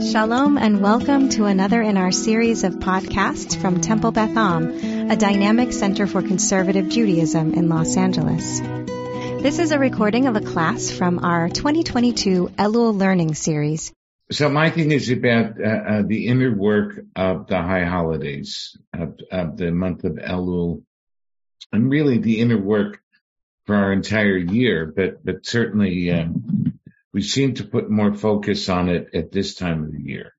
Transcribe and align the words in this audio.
Shalom 0.00 0.58
and 0.58 0.80
welcome 0.80 1.28
to 1.30 1.46
another 1.46 1.82
in 1.82 1.96
our 1.96 2.12
series 2.12 2.62
of 2.62 2.74
podcasts 2.74 3.60
from 3.60 3.80
Temple 3.80 4.12
Beth 4.12 4.36
Am, 4.36 5.10
a 5.10 5.16
dynamic 5.16 5.72
center 5.72 6.06
for 6.06 6.22
conservative 6.22 6.88
Judaism 6.88 7.52
in 7.54 7.68
Los 7.68 7.96
Angeles. 7.96 8.60
This 9.42 9.58
is 9.58 9.72
a 9.72 9.78
recording 9.78 10.28
of 10.28 10.36
a 10.36 10.40
class 10.40 10.88
from 10.92 11.24
our 11.24 11.48
2022 11.48 12.46
Elul 12.56 12.96
Learning 12.96 13.34
Series. 13.34 13.92
So 14.30 14.48
my 14.48 14.70
thing 14.70 14.92
is 14.92 15.10
about 15.10 15.60
uh, 15.60 15.66
uh, 15.66 16.02
the 16.06 16.28
inner 16.28 16.54
work 16.54 17.00
of 17.16 17.48
the 17.48 17.60
high 17.60 17.84
holidays 17.84 18.76
of, 18.94 19.18
of, 19.32 19.56
the 19.56 19.72
month 19.72 20.04
of 20.04 20.12
Elul, 20.12 20.84
and 21.72 21.90
really 21.90 22.18
the 22.18 22.40
inner 22.40 22.58
work 22.58 23.02
for 23.66 23.74
our 23.74 23.92
entire 23.92 24.36
year. 24.36 24.86
But 24.86 25.24
but 25.24 25.44
certainly 25.44 26.12
um, 26.12 26.67
we 27.12 27.22
seem 27.22 27.54
to 27.54 27.64
put 27.64 27.90
more 27.90 28.14
focus 28.14 28.68
on 28.68 28.88
it 28.88 29.08
at 29.14 29.32
this 29.32 29.54
time 29.54 29.84
of 29.84 29.92
the 29.92 30.02
year. 30.02 30.32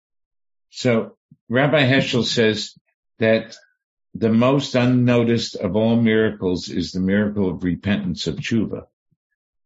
So 0.70 1.18
Rabbi 1.50 1.84
Heschel 1.84 2.24
says 2.24 2.74
that 3.18 3.56
the 4.14 4.30
most 4.30 4.76
unnoticed 4.76 5.56
of 5.56 5.76
all 5.76 5.96
miracles 5.96 6.70
is 6.70 6.92
the 6.92 7.00
miracle 7.00 7.50
of 7.50 7.64
repentance 7.64 8.28
of 8.28 8.36
tshuva. 8.36 8.84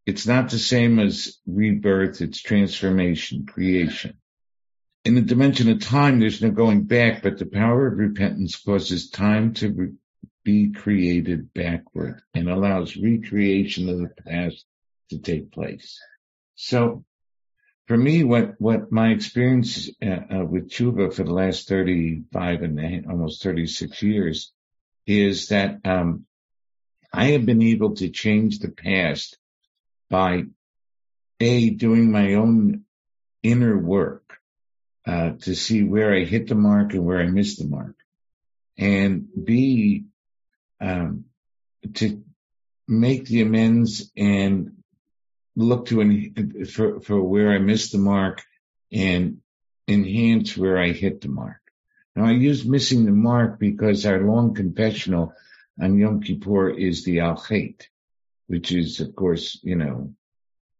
It's 0.05 0.27
not 0.27 0.49
the 0.49 0.59
same 0.59 0.99
as 0.99 1.37
rebirth, 1.45 2.21
it's 2.21 2.41
transformation, 2.41 3.45
creation. 3.45 4.17
In 5.05 5.15
the 5.15 5.21
dimension 5.21 5.69
of 5.69 5.81
time, 5.81 6.19
there's 6.19 6.41
no 6.41 6.51
going 6.51 6.83
back, 6.83 7.23
but 7.23 7.37
the 7.37 7.45
power 7.45 7.87
of 7.87 7.97
repentance 7.97 8.55
causes 8.57 9.09
time 9.09 9.53
to 9.55 9.71
re- 9.71 9.93
be 10.43 10.71
created 10.71 11.53
backward 11.53 12.21
and 12.33 12.49
allows 12.49 12.97
recreation 12.97 13.89
of 13.89 13.99
the 13.99 14.09
past 14.25 14.65
to 15.09 15.17
take 15.19 15.51
place. 15.51 15.99
So 16.55 17.03
for 17.87 17.97
me, 17.97 18.23
what, 18.23 18.55
what 18.59 18.91
my 18.91 19.09
experience 19.09 19.89
uh, 20.01 20.37
uh, 20.39 20.45
with 20.45 20.69
Tshuva 20.69 21.13
for 21.13 21.23
the 21.23 21.33
last 21.33 21.67
35 21.67 22.61
and 22.61 23.05
almost 23.07 23.43
36 23.43 24.01
years 24.01 24.51
is 25.05 25.49
that, 25.49 25.79
um, 25.85 26.25
I 27.13 27.25
have 27.31 27.45
been 27.45 27.61
able 27.61 27.93
to 27.95 28.09
change 28.09 28.57
the 28.57 28.71
past 28.71 29.37
by 30.09 30.43
A, 31.39 31.69
doing 31.69 32.11
my 32.11 32.33
own 32.33 32.85
inner 33.43 33.77
work, 33.77 34.37
uh, 35.05 35.31
to 35.41 35.53
see 35.53 35.83
where 35.83 36.13
I 36.13 36.23
hit 36.23 36.47
the 36.47 36.55
mark 36.55 36.93
and 36.93 37.05
where 37.05 37.19
I 37.19 37.27
missed 37.27 37.59
the 37.59 37.67
mark. 37.67 37.95
And 38.77 39.27
B, 39.43 40.05
um, 40.81 41.25
to 41.95 42.23
make 42.87 43.25
the 43.25 43.41
amends 43.41 44.11
and 44.17 44.82
look 45.55 45.87
to 45.87 46.65
for, 46.65 46.99
for 47.01 47.21
where 47.21 47.51
I 47.51 47.59
missed 47.59 47.91
the 47.91 47.97
mark 47.97 48.43
and 48.91 49.39
enhance 49.87 50.57
where 50.57 50.77
I 50.77 50.91
hit 50.91 51.21
the 51.21 51.29
mark. 51.29 51.59
Now 52.15 52.25
I 52.25 52.31
use 52.31 52.65
missing 52.65 53.05
the 53.05 53.11
mark 53.11 53.59
because 53.59 54.05
our 54.05 54.21
long 54.21 54.53
confessional 54.53 55.33
on 55.81 55.97
Yom 55.97 56.21
Kippur 56.21 56.69
is 56.69 57.03
the 57.03 57.21
Al 57.21 57.43
which 58.47 58.71
is 58.71 58.99
of 58.99 59.15
course, 59.15 59.59
you 59.63 59.75
know, 59.75 60.13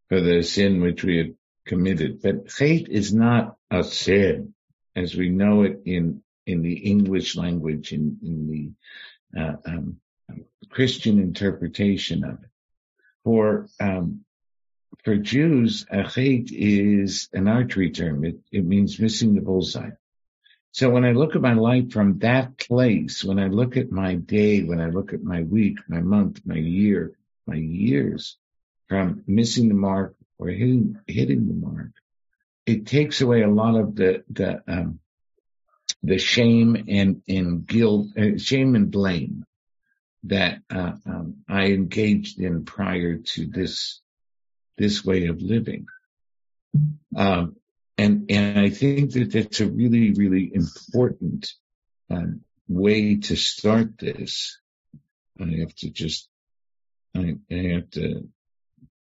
for 0.09 0.21
the 0.21 0.43
sin 0.43 0.81
which 0.81 1.03
we 1.03 1.17
had 1.17 1.35
committed. 1.65 2.21
But 2.21 2.47
Chait 2.47 2.87
is 2.87 3.13
not 3.13 3.57
a 3.71 3.83
sin 3.83 4.53
as 4.95 5.15
we 5.15 5.29
know 5.29 5.63
it 5.63 5.81
in, 5.85 6.21
in 6.45 6.61
the 6.61 6.73
English 6.73 7.35
language, 7.35 7.91
in, 7.93 8.19
in 8.21 8.47
the, 9.33 9.41
uh, 9.41 9.55
um, 9.65 9.97
Christian 10.69 11.19
interpretation 11.19 12.23
of 12.23 12.43
it. 12.43 12.49
For, 13.23 13.67
um, 13.79 14.23
for 15.03 15.15
Jews, 15.15 15.85
achet 15.91 16.49
is 16.51 17.29
an 17.33 17.47
archery 17.47 17.91
term. 17.91 18.23
It, 18.23 18.39
it 18.51 18.65
means 18.65 18.99
missing 18.99 19.35
the 19.35 19.41
bullseye. 19.41 19.91
So 20.71 20.89
when 20.89 21.05
I 21.05 21.11
look 21.11 21.35
at 21.35 21.41
my 21.41 21.53
life 21.53 21.91
from 21.91 22.19
that 22.19 22.57
place, 22.57 23.23
when 23.23 23.37
I 23.37 23.47
look 23.47 23.77
at 23.77 23.91
my 23.91 24.15
day, 24.15 24.63
when 24.63 24.81
I 24.81 24.89
look 24.89 25.13
at 25.13 25.23
my 25.23 25.43
week, 25.43 25.77
my 25.87 25.99
month, 25.99 26.41
my 26.45 26.55
year, 26.55 27.15
my 27.45 27.55
years 27.55 28.37
from 28.89 29.23
missing 29.27 29.67
the 29.67 29.75
mark 29.75 30.15
or 30.39 30.47
hitting, 30.47 30.99
hitting 31.05 31.47
the 31.47 31.53
mark, 31.53 31.91
it 32.65 32.87
takes 32.87 33.21
away 33.21 33.43
a 33.43 33.49
lot 33.49 33.75
of 33.75 33.95
the, 33.95 34.23
the, 34.31 34.63
um, 34.67 34.99
the 36.01 36.17
shame 36.17 36.85
and, 36.87 37.21
and 37.27 37.67
guilt, 37.67 38.07
uh, 38.17 38.37
shame 38.37 38.75
and 38.75 38.89
blame 38.89 39.45
that, 40.23 40.59
uh, 40.73 40.93
um, 41.05 41.43
I 41.47 41.65
engaged 41.65 42.39
in 42.39 42.65
prior 42.65 43.17
to 43.17 43.45
this 43.45 44.01
this 44.77 45.03
way 45.03 45.27
of 45.27 45.41
living. 45.41 45.85
Um, 47.15 47.55
and, 47.97 48.31
and 48.31 48.59
I 48.59 48.69
think 48.69 49.11
that 49.13 49.31
that's 49.31 49.59
a 49.61 49.67
really, 49.67 50.13
really 50.13 50.51
important 50.53 51.51
um, 52.09 52.41
way 52.67 53.17
to 53.17 53.35
start 53.35 53.97
this. 53.99 54.59
I 55.39 55.45
have 55.59 55.75
to 55.75 55.89
just, 55.89 56.27
I, 57.15 57.35
I 57.51 57.55
have 57.55 57.89
to, 57.91 58.27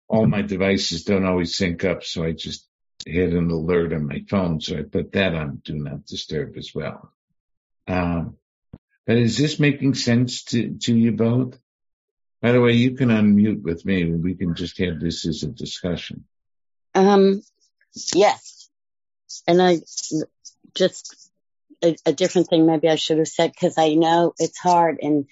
all 0.07 0.27
my 0.27 0.41
devices 0.41 1.05
don't 1.05 1.25
always 1.25 1.55
sync 1.55 1.85
up, 1.85 2.03
so 2.03 2.23
I 2.23 2.33
just 2.33 2.67
hit 3.05 3.33
an 3.33 3.49
alert 3.49 3.93
on 3.93 4.07
my 4.07 4.23
phone. 4.29 4.59
So 4.59 4.77
I 4.77 4.83
put 4.83 5.13
that 5.13 5.33
on 5.33 5.61
do 5.63 5.75
not 5.75 6.05
disturb 6.05 6.57
as 6.57 6.71
well. 6.75 7.13
Um, 7.87 8.35
but 9.07 9.17
is 9.17 9.37
this 9.37 9.59
making 9.59 9.93
sense 9.93 10.43
to, 10.45 10.77
to 10.83 10.95
you 10.95 11.13
both? 11.13 11.57
By 12.41 12.51
the 12.51 12.61
way, 12.61 12.73
you 12.73 12.95
can 12.95 13.09
unmute 13.09 13.61
with 13.61 13.85
me. 13.85 14.01
And 14.01 14.23
we 14.23 14.35
can 14.35 14.55
just 14.55 14.77
have 14.79 14.99
this 14.99 15.27
as 15.27 15.43
a 15.43 15.47
discussion. 15.47 16.25
Um, 16.95 17.41
yes. 18.13 18.69
And 19.47 19.61
I 19.61 19.81
just 20.75 21.29
a, 21.83 21.95
a 22.05 22.13
different 22.13 22.47
thing 22.47 22.65
maybe 22.65 22.89
I 22.89 22.95
should 22.95 23.17
have 23.17 23.27
said 23.27 23.51
because 23.51 23.77
I 23.77 23.93
know 23.93 24.33
it's 24.37 24.57
hard 24.57 24.99
and 25.01 25.25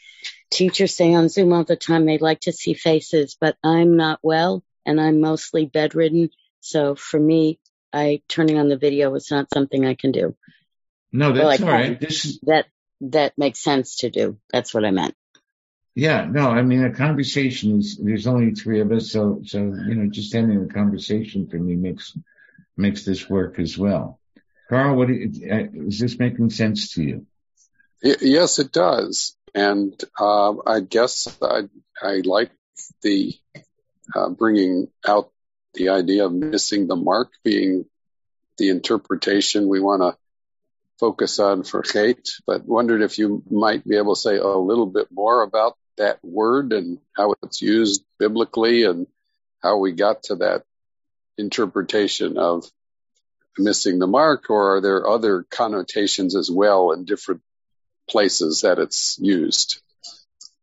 teachers 0.52 0.96
say 0.96 1.14
on 1.14 1.30
Zoom 1.30 1.54
all 1.54 1.64
the 1.64 1.76
time 1.76 2.06
they 2.06 2.18
like 2.18 2.42
to 2.42 2.52
see 2.52 2.74
faces, 2.74 3.38
but 3.40 3.58
I'm 3.64 3.98
not 3.98 4.20
well 4.22 4.64
and 4.86 5.00
I'm 5.00 5.22
mostly 5.22 5.66
bedridden. 5.66 6.30
So 6.62 6.96
for 6.96 7.20
me, 7.20 7.60
I 7.94 8.22
turning 8.28 8.58
on 8.58 8.70
the 8.70 8.78
video 8.78 9.14
is 9.16 9.32
not 9.32 9.52
something 9.54 9.86
I 9.86 9.96
can 9.96 10.12
do. 10.12 10.36
No, 11.12 11.32
that's 11.32 11.60
well, 11.60 11.70
all 11.70 11.76
right. 11.76 12.00
This 12.00 12.26
is... 12.26 12.40
That 12.44 12.66
that 13.02 13.38
makes 13.38 13.60
sense 13.60 13.98
to 13.98 14.10
do. 14.10 14.38
That's 14.52 14.74
what 14.74 14.86
I 14.86 14.92
meant. 14.92 15.16
Yeah, 16.00 16.24
no, 16.32 16.50
I 16.50 16.62
mean, 16.62 16.86
a 16.86 16.94
conversation 16.94 17.80
is, 17.80 17.98
there's 17.98 18.26
only 18.26 18.56
three 18.56 18.80
of 18.80 18.90
us. 18.90 19.12
So, 19.12 19.42
so, 19.44 19.58
you 19.60 19.96
know, 19.96 20.10
just 20.10 20.34
having 20.34 20.64
a 20.64 20.74
conversation 20.74 21.50
for 21.50 21.58
me 21.58 21.76
makes, 21.76 22.18
makes 22.78 23.04
this 23.04 23.30
work 23.30 23.60
as 23.60 23.78
well. 23.78 24.18
Carl, 24.70 24.96
what 24.96 25.10
you, 25.10 25.30
uh, 25.52 25.88
is 25.88 26.00
this 26.00 26.18
making 26.18 26.52
sense 26.52 26.94
to 26.94 27.04
you? 27.04 27.26
Yes, 28.02 28.60
it 28.60 28.72
does. 28.72 29.36
And, 29.54 30.02
uh, 30.18 30.54
I 30.66 30.80
guess 30.80 31.38
I, 31.42 31.64
I 32.02 32.22
like 32.24 32.52
the, 33.02 33.34
uh, 34.16 34.30
bringing 34.30 34.88
out 35.06 35.32
the 35.74 35.90
idea 35.90 36.28
of 36.28 36.32
missing 36.32 36.88
the 36.88 36.96
mark 36.96 37.30
being 37.44 37.84
the 38.58 38.70
interpretation 38.70 39.68
we 39.68 39.82
want 39.82 40.02
to 40.02 40.18
focus 40.98 41.40
on 41.40 41.64
for 41.64 41.82
chet, 41.82 42.26
but 42.48 42.66
wondered 42.66 43.02
if 43.02 43.20
you 43.20 43.44
might 43.52 43.86
be 43.86 43.98
able 43.98 44.16
to 44.16 44.22
say 44.22 44.38
a 44.38 44.48
little 44.48 44.86
bit 44.86 45.08
more 45.12 45.44
about 45.44 45.76
that 46.00 46.20
word 46.24 46.74
and 46.74 47.00
how 47.16 47.36
it's 47.44 47.62
used 47.62 48.04
biblically 48.18 48.84
and 48.84 49.08
how 49.62 49.78
we 49.78 49.92
got 49.92 50.24
to 50.24 50.36
that 50.38 50.64
interpretation 51.38 52.38
of 52.38 52.66
missing 53.58 54.00
the 54.00 54.08
mark 54.08 54.50
or 54.50 54.78
are 54.78 54.82
there 54.82 55.08
other 55.08 55.46
connotations 55.50 56.36
as 56.36 56.50
well 56.50 56.92
in 56.92 57.06
different 57.06 57.42
places 58.10 58.62
that 58.62 58.80
it's 58.80 59.18
used? 59.22 59.82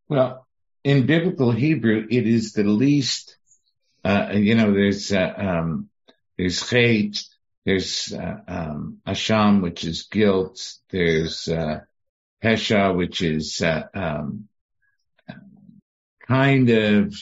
Well, 0.09 0.47
in 0.85 1.07
biblical 1.07 1.51
Hebrew, 1.51 2.07
it 2.11 2.27
is 2.27 2.53
the 2.53 2.65
least, 2.65 3.37
uh, 4.05 4.31
you 4.35 4.55
know, 4.55 4.73
there's, 4.73 5.13
uh, 5.13 5.35
um, 5.37 5.89
there's 6.39 6.63
chet, 6.69 7.23
there's 7.65 8.13
uh, 8.13 8.39
um, 8.47 8.99
asham, 9.07 9.61
which 9.61 9.85
is 9.85 10.05
guilt. 10.05 10.75
There's 10.91 11.49
uh, 11.49 11.81
pesha, 12.43 12.97
which 12.97 13.23
is 13.23 13.61
uh, 13.61 13.83
um, 13.93 14.49
kind 16.29 16.71
of 16.71 17.15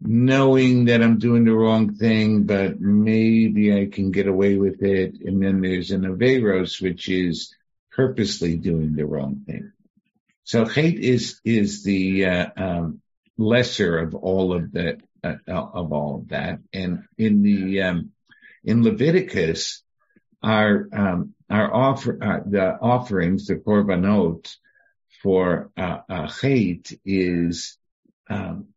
knowing 0.00 0.86
that 0.86 1.02
I'm 1.02 1.18
doing 1.18 1.44
the 1.44 1.54
wrong 1.54 1.94
thing, 1.94 2.44
but 2.44 2.80
maybe 2.80 3.72
I 3.72 3.86
can 3.86 4.10
get 4.10 4.26
away 4.26 4.56
with 4.56 4.82
it. 4.82 5.20
And 5.20 5.42
then 5.42 5.60
there's 5.60 5.90
an 5.90 6.02
averos, 6.02 6.80
which 6.80 7.08
is 7.08 7.54
purposely 7.92 8.56
doing 8.56 8.94
the 8.94 9.06
wrong 9.06 9.42
thing. 9.46 9.72
So 10.44 10.64
chet 10.64 10.94
is 10.94 11.40
is 11.44 11.82
the 11.82 12.26
uh, 12.26 12.46
um, 12.56 13.00
lesser 13.36 13.98
of 13.98 14.14
all 14.14 14.52
of 14.52 14.72
that 14.72 15.00
uh, 15.24 15.36
of 15.48 15.92
all 15.92 16.16
of 16.16 16.28
that, 16.28 16.60
and 16.72 17.04
in 17.18 17.42
the 17.42 17.82
um, 17.82 18.12
in 18.62 18.84
Leviticus, 18.84 19.82
our 20.42 20.88
um, 20.92 21.34
our 21.50 21.74
offer 21.74 22.18
uh, 22.22 22.40
the 22.48 22.78
offerings, 22.80 23.46
the 23.46 23.56
korbanot 23.56 24.54
for 25.20 25.70
uh, 25.76 25.98
uh, 26.08 26.28
chet 26.28 26.92
is 27.04 27.76
um, 28.28 28.68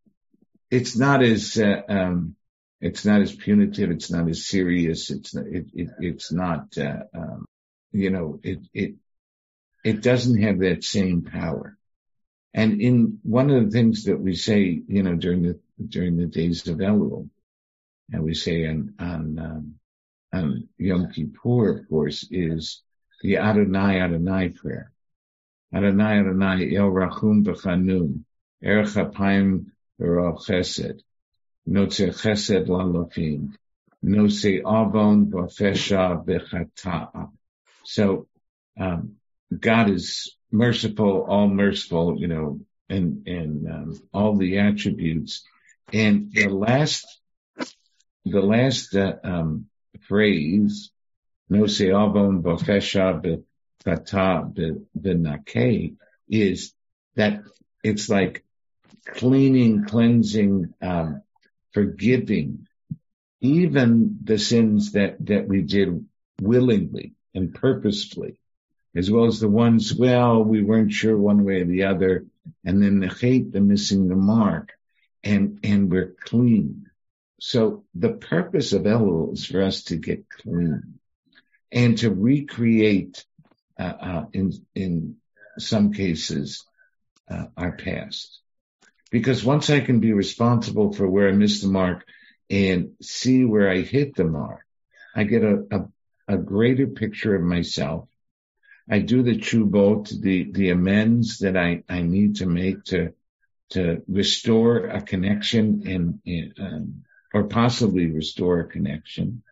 it's 0.70 0.96
not 0.98 1.24
as 1.24 1.58
uh, 1.58 1.82
um, 1.90 2.36
It's 2.82 3.04
not 3.06 3.22
as 3.22 3.36
punitive. 3.36 3.92
It's 3.92 4.10
not 4.10 4.30
as 4.30 4.46
serious. 4.48 5.12
It's 5.12 5.36
not, 5.36 5.46
it, 5.48 5.66
it, 5.74 5.90
it's 6.00 6.32
not, 6.32 6.78
uh, 6.78 7.04
um, 7.14 7.46
you 7.92 8.10
know, 8.10 8.40
it, 8.42 8.60
it, 8.74 8.96
it 9.84 10.02
doesn't 10.02 10.42
have 10.42 10.60
that 10.60 10.84
same 10.84 11.24
power. 11.24 11.78
And 12.54 12.82
in 12.82 13.20
one 13.24 13.50
of 13.50 13.66
the 13.66 13.72
things 13.72 14.06
that 14.06 14.20
we 14.20 14.36
say, 14.36 14.82
you 14.88 15.04
know, 15.04 15.16
during 15.16 15.44
the, 15.44 15.60
during 15.86 16.16
the 16.18 16.26
days 16.26 16.68
of 16.68 16.78
Elul, 16.78 17.30
and 18.12 18.24
we 18.24 18.34
say 18.34 18.66
on, 18.68 18.94
on, 19.00 19.40
um, 19.40 19.76
on 20.32 20.70
Yom 20.78 21.12
Kippur, 21.12 21.80
of 21.80 21.90
course, 21.90 22.28
is 22.32 22.82
the 23.22 23.38
Adonai 23.38 24.00
Adonai 24.00 24.50
prayer. 24.50 24.92
Adonai 25.74 26.20
Adonai 26.20 26.76
El 26.76 26.90
Rachum 26.90 27.44
B'Chanun 27.44 28.24
Chesed 28.62 29.16
Chesed 31.68 32.70
Avon. 34.62 35.32
So, 37.84 38.28
um, 38.80 39.16
God 39.58 39.90
is 39.90 40.36
merciful, 40.52 41.26
all 41.28 41.48
merciful, 41.48 42.20
you 42.20 42.28
know, 42.28 42.60
and, 42.90 43.28
and, 43.28 43.68
um, 43.68 44.02
all 44.14 44.36
the 44.36 44.60
attributes. 44.60 45.44
And 45.92 46.32
the 46.32 46.50
last, 46.50 47.06
the 48.26 48.42
last, 48.42 48.96
uh, 48.96 49.16
um, 49.24 49.66
phrase, 50.02 50.92
Nose 51.50 51.82
Avon 51.82 52.44
B'Fesha 52.44 53.44
B'Chata 53.86 54.86
B'Nakeh 54.98 55.96
is 56.28 56.74
that 57.16 57.42
it's 57.84 58.10
like 58.10 58.44
cleaning, 59.06 59.86
cleansing, 59.86 60.74
um, 60.82 61.22
forgiving, 61.74 62.68
even 63.42 64.20
the 64.24 64.38
sins 64.38 64.94
that, 64.94 65.24
that 65.26 65.48
we 65.48 65.62
did 65.62 66.06
willingly 66.42 67.14
and 67.34 67.54
purposefully, 67.54 68.40
as 68.96 69.10
well 69.10 69.26
as 69.26 69.40
the 69.40 69.48
ones, 69.48 69.94
well, 69.94 70.44
we 70.44 70.64
weren't 70.64 70.92
sure 70.92 71.18
one 71.18 71.44
way 71.44 71.62
or 71.62 71.66
the 71.66 71.84
other, 71.84 72.26
and 72.66 72.82
then 72.82 73.00
the 73.00 73.08
chet, 73.08 73.52
the 73.52 73.62
missing 73.62 74.08
the 74.08 74.16
mark, 74.16 74.74
and, 75.24 75.60
and 75.64 75.92
we're 75.92 76.16
clean. 76.24 76.90
So 77.40 77.86
the 77.96 78.14
purpose 78.14 78.74
of 78.74 78.84
Elul 78.84 79.34
is 79.34 79.46
for 79.46 79.62
us 79.62 79.84
to 79.86 79.96
get 79.96 80.30
clean 80.30 81.00
and 81.72 81.98
to 82.00 82.10
recreate, 82.12 83.24
uh, 83.80 83.84
uh, 83.84 84.26
in, 84.34 84.54
in 84.76 85.18
some 85.58 85.94
cases, 85.94 86.66
uh, 87.30 87.46
our 87.56 87.74
past. 87.74 88.39
Because 89.12 89.44
once 89.44 89.70
I 89.70 89.80
can 89.80 90.00
be 90.00 90.14
responsible 90.14 90.94
for 90.94 91.10
where 91.10 91.30
I 91.30 91.32
missed 91.32 91.64
the 91.64 91.70
mark 91.70 92.06
and 92.50 92.92
see 93.02 93.46
where 93.46 93.70
I 93.70 93.82
hit 93.82 94.16
the 94.16 94.26
mark, 94.26 94.66
I 95.16 95.24
get 95.24 95.44
a, 95.44 95.64
a, 95.72 96.36
a 96.36 96.38
greater 96.38 96.88
picture 96.88 97.36
of 97.36 97.42
myself. 97.42 98.08
I 98.90 99.00
do 99.00 99.22
the 99.24 99.38
true 99.38 99.70
chubot, 99.70 100.10
the, 100.22 100.52
the 100.52 100.70
amends 100.70 101.40
that 101.40 101.56
I, 101.56 101.84
I 101.88 102.02
need 102.02 102.38
to 102.38 102.46
make 102.46 102.84
to, 102.86 103.14
to 103.72 104.02
restore 104.08 104.86
a 104.86 105.02
connection 105.02 105.84
and, 105.88 106.20
and 106.26 106.54
um, 106.60 107.04
or 107.34 107.44
possibly 107.44 108.08
restore 108.08 108.62
a 108.62 108.68
connection. 108.68 109.44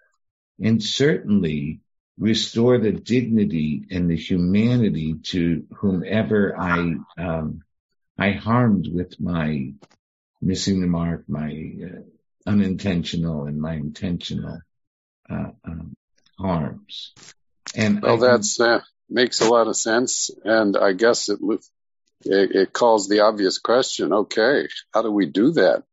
And 0.59 0.81
certainly 0.81 1.81
restore 2.17 2.79
the 2.79 2.91
dignity 2.91 3.85
and 3.91 4.09
the 4.09 4.17
humanity 4.17 5.15
to 5.21 5.67
whomever 5.77 6.59
I, 6.59 6.95
um, 7.17 7.63
I 8.17 8.31
harmed 8.31 8.87
with 8.91 9.19
my 9.19 9.73
missing 10.41 10.81
the 10.81 10.87
mark, 10.87 11.25
my 11.27 11.71
uh, 11.83 12.01
unintentional 12.49 13.45
and 13.45 13.59
my 13.59 13.73
intentional 13.73 14.59
uh, 15.29 15.51
um, 15.63 15.95
harms. 16.39 17.13
And 17.75 18.01
well, 18.01 18.17
that's 18.17 18.59
uh, 18.59 18.81
makes 19.09 19.41
a 19.41 19.49
lot 19.49 19.67
of 19.67 19.75
sense, 19.75 20.31
and 20.43 20.75
I 20.77 20.93
guess 20.93 21.29
it, 21.29 21.39
it 22.23 22.55
it 22.55 22.73
calls 22.73 23.07
the 23.07 23.21
obvious 23.21 23.59
question. 23.59 24.13
Okay, 24.13 24.67
how 24.93 25.01
do 25.01 25.11
we 25.11 25.27
do 25.27 25.51
that? 25.53 25.83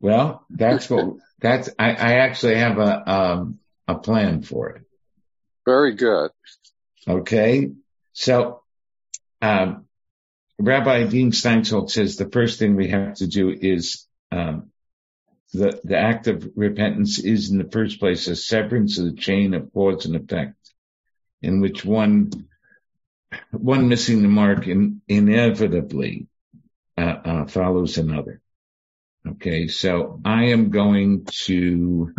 Well, 0.00 0.46
that's 0.48 0.88
what 0.88 1.16
that's. 1.40 1.68
I, 1.78 1.90
I 1.90 2.12
actually 2.18 2.56
have 2.56 2.78
a 2.78 3.12
um, 3.12 3.58
a 3.86 3.96
plan 3.96 4.42
for 4.42 4.70
it. 4.70 4.82
Very 5.66 5.94
good. 5.94 6.30
Okay, 7.06 7.72
so 8.12 8.62
um, 9.42 9.87
Rabbi 10.58 10.98
Adin 10.98 11.30
Steinsaltz 11.30 11.92
says 11.92 12.16
the 12.16 12.28
first 12.28 12.58
thing 12.58 12.74
we 12.74 12.88
have 12.88 13.14
to 13.16 13.26
do 13.26 13.50
is 13.50 14.06
um, 14.32 14.70
the 15.52 15.80
the 15.84 15.96
act 15.96 16.26
of 16.26 16.50
repentance 16.56 17.18
is 17.18 17.50
in 17.50 17.58
the 17.58 17.70
first 17.70 18.00
place 18.00 18.26
a 18.26 18.36
severance 18.36 18.98
of 18.98 19.06
the 19.06 19.12
chain 19.20 19.54
of 19.54 19.72
cause 19.72 20.04
and 20.04 20.16
effect, 20.16 20.56
in 21.42 21.60
which 21.60 21.84
one 21.84 22.30
one 23.50 23.88
missing 23.88 24.22
the 24.22 24.28
mark 24.28 24.66
in, 24.66 25.00
inevitably 25.06 26.26
uh, 26.96 27.00
uh, 27.00 27.46
follows 27.46 27.98
another. 27.98 28.40
Okay, 29.26 29.68
so 29.68 30.20
I 30.24 30.46
am 30.46 30.70
going 30.70 31.26
to 31.44 32.14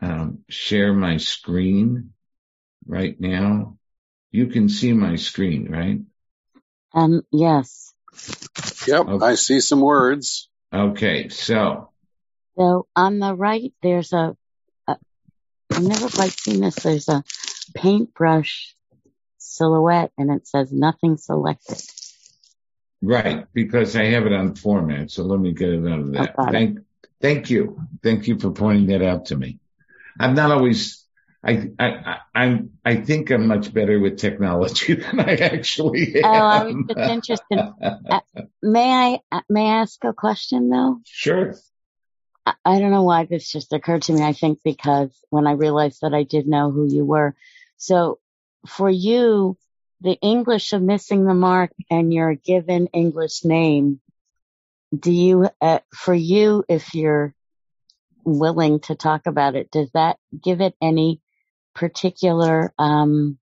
um, 0.00 0.40
share 0.48 0.92
my 0.92 1.16
screen 1.16 2.12
right 2.86 3.18
now. 3.18 3.78
You 4.30 4.48
can 4.48 4.68
see 4.68 4.92
my 4.92 5.16
screen, 5.16 5.70
right? 5.70 6.00
Um, 6.94 7.22
yes. 7.30 7.92
Yep, 8.86 9.08
okay. 9.08 9.26
I 9.26 9.34
see 9.34 9.60
some 9.60 9.80
words. 9.80 10.48
Okay, 10.72 11.28
so. 11.28 11.90
So 12.56 12.86
on 12.96 13.18
the 13.18 13.34
right, 13.34 13.72
there's 13.82 14.12
a, 14.12 14.36
a 14.86 14.96
I've 15.70 15.82
never 15.82 16.08
quite 16.08 16.32
seen 16.32 16.60
this. 16.60 16.74
There's 16.76 17.08
a 17.08 17.22
paintbrush 17.74 18.74
silhouette 19.38 20.12
and 20.18 20.30
it 20.30 20.46
says 20.46 20.72
nothing 20.72 21.16
selected. 21.16 21.80
Right, 23.00 23.46
because 23.52 23.94
I 23.94 24.06
have 24.06 24.26
it 24.26 24.32
on 24.32 24.56
format, 24.56 25.10
so 25.10 25.22
let 25.22 25.38
me 25.38 25.52
get 25.52 25.68
it 25.68 25.86
out 25.86 26.00
of 26.00 26.12
that. 26.12 26.34
Oh, 26.36 26.50
thank, 26.50 26.80
thank 27.20 27.48
you. 27.48 27.80
Thank 28.02 28.26
you 28.26 28.38
for 28.38 28.50
pointing 28.50 28.86
that 28.86 29.06
out 29.06 29.26
to 29.26 29.36
me. 29.36 29.60
I'm 30.18 30.34
not 30.34 30.50
always 30.50 31.04
I, 31.48 31.70
I, 31.78 32.18
I, 32.34 32.62
I 32.84 32.96
think 32.96 33.30
I'm 33.30 33.46
much 33.46 33.72
better 33.72 33.98
with 33.98 34.18
technology 34.18 34.94
than 34.94 35.18
I 35.18 35.34
actually 35.36 36.22
am. 36.22 36.24
Oh, 36.24 36.28
I 36.28 36.64
was 36.64 36.84
just 36.86 37.10
interested. 37.10 37.58
uh, 38.10 38.20
may 38.62 38.92
I, 38.92 39.20
uh, 39.32 39.40
may 39.48 39.66
I 39.66 39.80
ask 39.80 40.04
a 40.04 40.12
question 40.12 40.68
though? 40.68 41.00
Sure. 41.06 41.54
I, 42.44 42.52
I 42.66 42.78
don't 42.80 42.90
know 42.90 43.04
why 43.04 43.24
this 43.24 43.50
just 43.50 43.72
occurred 43.72 44.02
to 44.02 44.12
me. 44.12 44.22
I 44.22 44.34
think 44.34 44.58
because 44.62 45.10
when 45.30 45.46
I 45.46 45.52
realized 45.52 46.02
that 46.02 46.12
I 46.12 46.24
did 46.24 46.46
know 46.46 46.70
who 46.70 46.86
you 46.86 47.06
were. 47.06 47.34
So 47.78 48.18
for 48.66 48.90
you, 48.90 49.56
the 50.02 50.18
English 50.20 50.74
of 50.74 50.82
missing 50.82 51.24
the 51.24 51.34
mark 51.34 51.70
and 51.90 52.12
your 52.12 52.34
given 52.34 52.88
English 52.88 53.46
name, 53.46 54.00
do 54.96 55.10
you, 55.10 55.48
uh, 55.62 55.78
for 55.94 56.14
you, 56.14 56.62
if 56.68 56.94
you're 56.94 57.34
willing 58.22 58.80
to 58.80 58.94
talk 58.94 59.26
about 59.26 59.54
it, 59.54 59.70
does 59.70 59.90
that 59.92 60.18
give 60.42 60.60
it 60.60 60.74
any 60.82 61.22
particular, 61.78 62.74
um, 62.76 63.38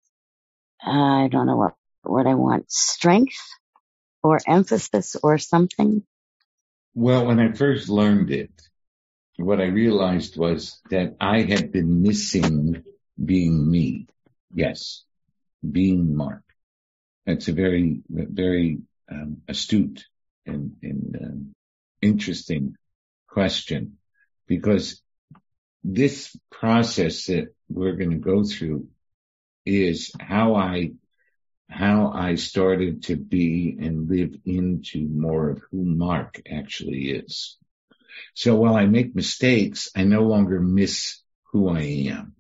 I 0.83 1.29
don't 1.31 1.47
know 1.47 1.57
what, 1.57 1.75
what 2.03 2.27
I 2.27 2.35
want, 2.35 2.71
strength 2.71 3.39
or 4.25 4.41
emphasis 4.47 5.17
or 5.23 5.39
something? 5.39 6.03
Well, 6.95 7.27
when 7.27 7.39
I 7.39 7.53
first 7.53 7.89
learned 7.89 8.33
it, 8.33 8.51
what 9.37 9.61
I 9.61 9.67
realized 9.67 10.37
was 10.37 10.81
that 10.91 11.15
I 11.21 11.43
had 11.43 11.71
been 11.71 12.03
missing 12.03 12.83
being 13.23 13.71
me. 13.71 14.09
Yes, 14.53 15.05
being 15.63 16.17
Mark. 16.17 16.43
That's 17.27 17.49
a 17.49 17.53
very, 17.53 18.03
very 18.09 18.79
um, 19.11 19.43
astute 19.49 20.07
and, 20.45 20.77
and 20.83 21.17
um, 21.23 21.55
interesting 22.03 22.75
question 23.29 23.99
because 24.47 25.01
this 25.85 26.35
process 26.51 27.27
that 27.27 27.55
we're 27.69 27.97
going 27.97 28.13
to 28.13 28.17
go 28.17 28.43
through 28.43 28.89
is 29.67 30.11
how 30.19 30.55
I, 30.55 30.93
how 31.69 32.11
I 32.11 32.37
started 32.37 33.05
to 33.05 33.17
be 33.17 33.77
and 33.79 34.09
live 34.09 34.35
into 34.47 35.07
more 35.07 35.51
of 35.51 35.63
who 35.71 35.85
Mark 35.85 36.41
actually 36.51 37.11
is. 37.11 37.59
So 38.33 38.57
while 38.57 38.77
I 38.77 38.87
make 38.87 39.15
mistakes, 39.15 39.91
I 39.95 40.05
no 40.05 40.23
longer 40.23 40.59
miss 40.59 41.21
who 41.53 41.69
I 41.69 41.83
am. 42.11 42.35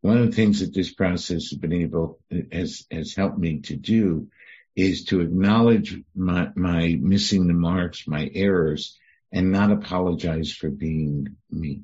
One 0.00 0.18
of 0.18 0.26
the 0.26 0.32
things 0.36 0.60
that 0.60 0.74
this 0.74 0.92
process 0.92 1.50
has 1.50 1.54
been 1.54 1.72
able, 1.72 2.18
has, 2.52 2.84
has 2.90 3.14
helped 3.14 3.38
me 3.38 3.60
to 3.62 3.76
do 3.76 4.28
is 4.74 5.04
to 5.04 5.20
acknowledge 5.20 5.96
my, 6.14 6.48
my 6.56 6.98
missing 7.00 7.46
the 7.46 7.54
marks, 7.54 8.08
my 8.08 8.28
errors, 8.34 8.98
and 9.30 9.52
not 9.52 9.70
apologize 9.70 10.52
for 10.52 10.68
being 10.68 11.36
me 11.50 11.82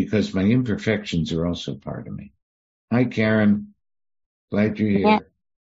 because 0.00 0.32
my 0.32 0.44
imperfections 0.44 1.32
are 1.32 1.44
also 1.44 1.74
part 1.74 2.06
of 2.06 2.14
me. 2.14 2.30
Hi, 2.92 3.04
Karen. 3.06 3.74
Glad 4.48 4.78
you're 4.78 4.90
here. 4.90 5.00
May 5.00 5.14
I, 5.14 5.20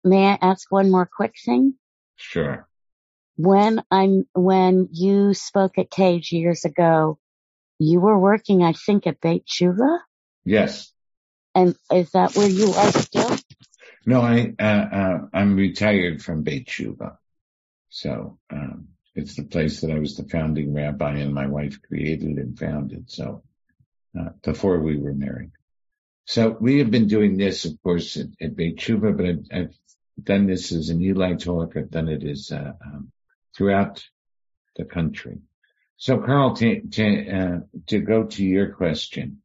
may 0.03 0.25
I 0.27 0.38
ask 0.41 0.69
one 0.69 0.91
more 0.91 1.10
quick 1.10 1.36
thing? 1.46 1.75
Sure. 2.17 2.67
When 3.38 3.81
I'm, 3.89 4.27
when 4.34 4.89
you 4.91 5.34
spoke 5.34 5.77
at 5.77 5.89
Cage 5.89 6.34
years 6.34 6.65
ago, 6.65 7.19
you 7.79 8.01
were 8.01 8.19
working, 8.19 8.63
I 8.63 8.74
think, 8.74 9.07
at 9.07 9.22
Beit 9.22 9.46
Tshuva? 9.46 10.00
Yes. 10.43 10.91
And 11.55 11.77
is 11.89 12.12
that 12.12 12.36
where 12.36 12.50
you 12.50 12.74
are 12.74 12.91
still? 12.91 13.38
No, 14.05 14.19
I, 14.19 14.53
uh, 14.60 14.63
uh, 14.63 15.19
I'm 15.34 15.55
retired 15.55 16.22
from 16.22 16.43
Beit 16.43 16.67
Tshuva. 16.67 17.15
So, 17.88 18.39
um, 18.51 18.89
it's 19.15 19.38
the 19.38 19.43
place 19.43 19.79
that 19.81 19.91
I 19.91 20.00
was 20.00 20.17
the 20.17 20.27
founding 20.27 20.74
rabbi 20.74 21.19
and 21.19 21.34
my 21.34 21.48
wife 21.48 21.81
created 21.81 22.38
and 22.38 22.60
founded. 22.60 23.10
So, 23.10 23.43
uh, 24.20 24.30
before 24.44 24.80
we 24.80 24.98
were 24.98 25.14
married. 25.14 25.52
So 26.26 26.56
we 26.60 26.80
have 26.80 26.92
been 26.92 27.08
doing 27.08 27.38
this, 27.38 27.66
of 27.66 27.82
course, 27.82 28.18
at, 28.18 28.28
at 28.42 28.56
Beit 28.56 28.78
Tshuva, 28.78 29.16
but 29.16 29.26
I've, 29.26 29.46
I've, 29.52 29.76
done 30.22 30.48
this 30.48 30.72
as 30.72 30.90
an 30.90 31.00
Eli 31.00 31.36
talk. 31.36 31.78
I've 31.78 31.92
done 31.92 32.08
it 32.08 32.24
as, 32.24 32.52
uh, 32.52 32.74
um, 32.84 33.12
throughout 33.56 34.04
the 34.76 34.84
country. 34.84 35.38
So 35.98 36.18
Carl, 36.18 36.56
to, 36.56 36.82
to, 36.82 37.30
uh, 37.30 37.60
to 37.86 38.00
go 38.00 38.24
to 38.24 38.44
your 38.44 38.74
question, 38.74 39.44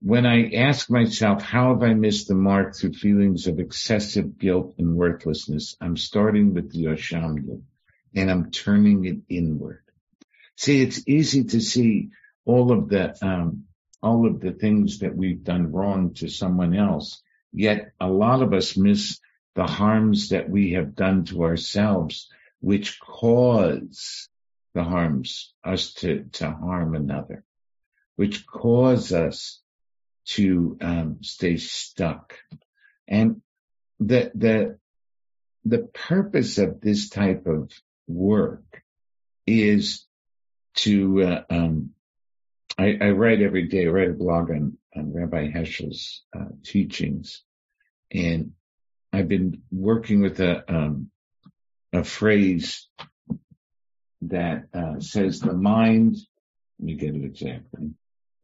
when 0.00 0.26
I 0.26 0.54
ask 0.54 0.90
myself, 0.90 1.42
how 1.42 1.72
have 1.72 1.84
I 1.84 1.94
missed 1.94 2.26
the 2.26 2.34
mark 2.34 2.74
through 2.74 2.94
feelings 2.94 3.46
of 3.46 3.60
excessive 3.60 4.36
guilt 4.36 4.74
and 4.78 4.96
worthlessness? 4.96 5.76
I'm 5.80 5.96
starting 5.96 6.52
with 6.52 6.72
the 6.72 6.86
Ashamnu 6.86 7.62
and 8.14 8.30
I'm 8.30 8.50
turning 8.50 9.04
it 9.04 9.18
inward. 9.28 9.84
See, 10.56 10.82
it's 10.82 11.06
easy 11.06 11.44
to 11.44 11.60
see 11.60 12.10
all 12.44 12.72
of 12.72 12.88
the, 12.88 13.16
um, 13.24 13.66
all 14.02 14.26
of 14.26 14.40
the 14.40 14.52
things 14.52 14.98
that 15.00 15.16
we've 15.16 15.44
done 15.44 15.72
wrong 15.72 16.14
to 16.14 16.28
someone 16.28 16.74
else. 16.74 17.22
Yet 17.52 17.92
a 18.00 18.08
lot 18.08 18.42
of 18.42 18.52
us 18.52 18.76
miss 18.76 19.20
the 19.54 19.66
harms 19.66 20.30
that 20.30 20.48
we 20.48 20.72
have 20.72 20.94
done 20.94 21.24
to 21.26 21.44
ourselves, 21.44 22.28
which 22.60 22.98
cause 23.00 24.28
the 24.74 24.82
harms 24.82 25.52
us 25.62 25.92
to, 25.94 26.24
to 26.32 26.50
harm 26.50 26.94
another, 26.94 27.44
which 28.16 28.46
cause 28.46 29.12
us 29.12 29.60
to 30.24 30.78
um, 30.80 31.18
stay 31.22 31.56
stuck. 31.56 32.38
And 33.06 33.42
the 34.00 34.32
the 34.34 34.78
the 35.64 35.78
purpose 35.78 36.58
of 36.58 36.80
this 36.80 37.08
type 37.08 37.46
of 37.46 37.70
work 38.08 38.82
is 39.46 40.06
to 40.74 41.22
uh, 41.22 41.42
um, 41.50 41.90
I, 42.78 42.96
I, 43.00 43.10
write 43.10 43.42
every 43.42 43.68
day. 43.68 43.86
I 43.86 43.90
write 43.90 44.10
a 44.10 44.14
blog 44.14 44.50
on, 44.50 44.76
on 44.96 45.12
Rabbi 45.12 45.50
Heschel's 45.50 46.22
uh, 46.34 46.46
teachings, 46.64 47.42
and 48.10 48.52
I've 49.12 49.28
been 49.28 49.62
working 49.70 50.22
with 50.22 50.40
a 50.40 50.64
um, 50.72 51.10
a 51.92 52.04
phrase 52.04 52.88
that 54.22 54.64
uh, 54.72 55.00
says 55.00 55.40
the 55.40 55.52
mind. 55.52 56.16
Let 56.78 56.86
me 56.86 56.94
get 56.94 57.14
it 57.14 57.24
exactly. 57.24 57.90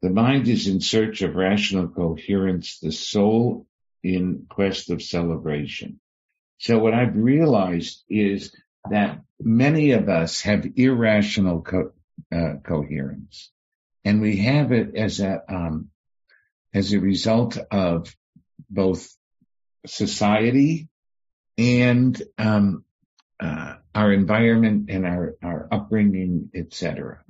The 0.01 0.09
mind 0.09 0.47
is 0.47 0.67
in 0.67 0.79
search 0.79 1.21
of 1.21 1.35
rational 1.35 1.89
coherence, 1.89 2.79
the 2.79 2.91
soul 2.91 3.67
in 4.03 4.45
quest 4.49 4.89
of 4.91 5.01
celebration. 5.01 5.99
So 6.57 6.79
what 6.79 6.93
I've 6.93 7.15
realized 7.15 8.03
is 8.09 8.55
that 8.89 9.21
many 9.39 9.91
of 9.91 10.07
us 10.07 10.41
have 10.41 10.65
irrational 10.75 11.61
co- 11.61 11.91
uh, 12.33 12.55
coherence, 12.63 13.51
and 14.05 14.21
we 14.21 14.37
have 14.37 14.71
it 14.71 14.95
as 14.95 15.19
a 15.19 15.41
um, 15.47 15.89
as 16.73 16.93
a 16.93 16.99
result 16.99 17.57
of 17.71 18.15
both 18.69 19.15
society 19.85 20.87
and 21.57 22.21
um, 22.37 22.83
uh, 23.39 23.75
our 23.95 24.11
environment 24.13 24.89
and 24.89 25.05
our 25.05 25.35
our 25.43 25.67
upbringing, 25.71 26.49
etc. 26.53 27.23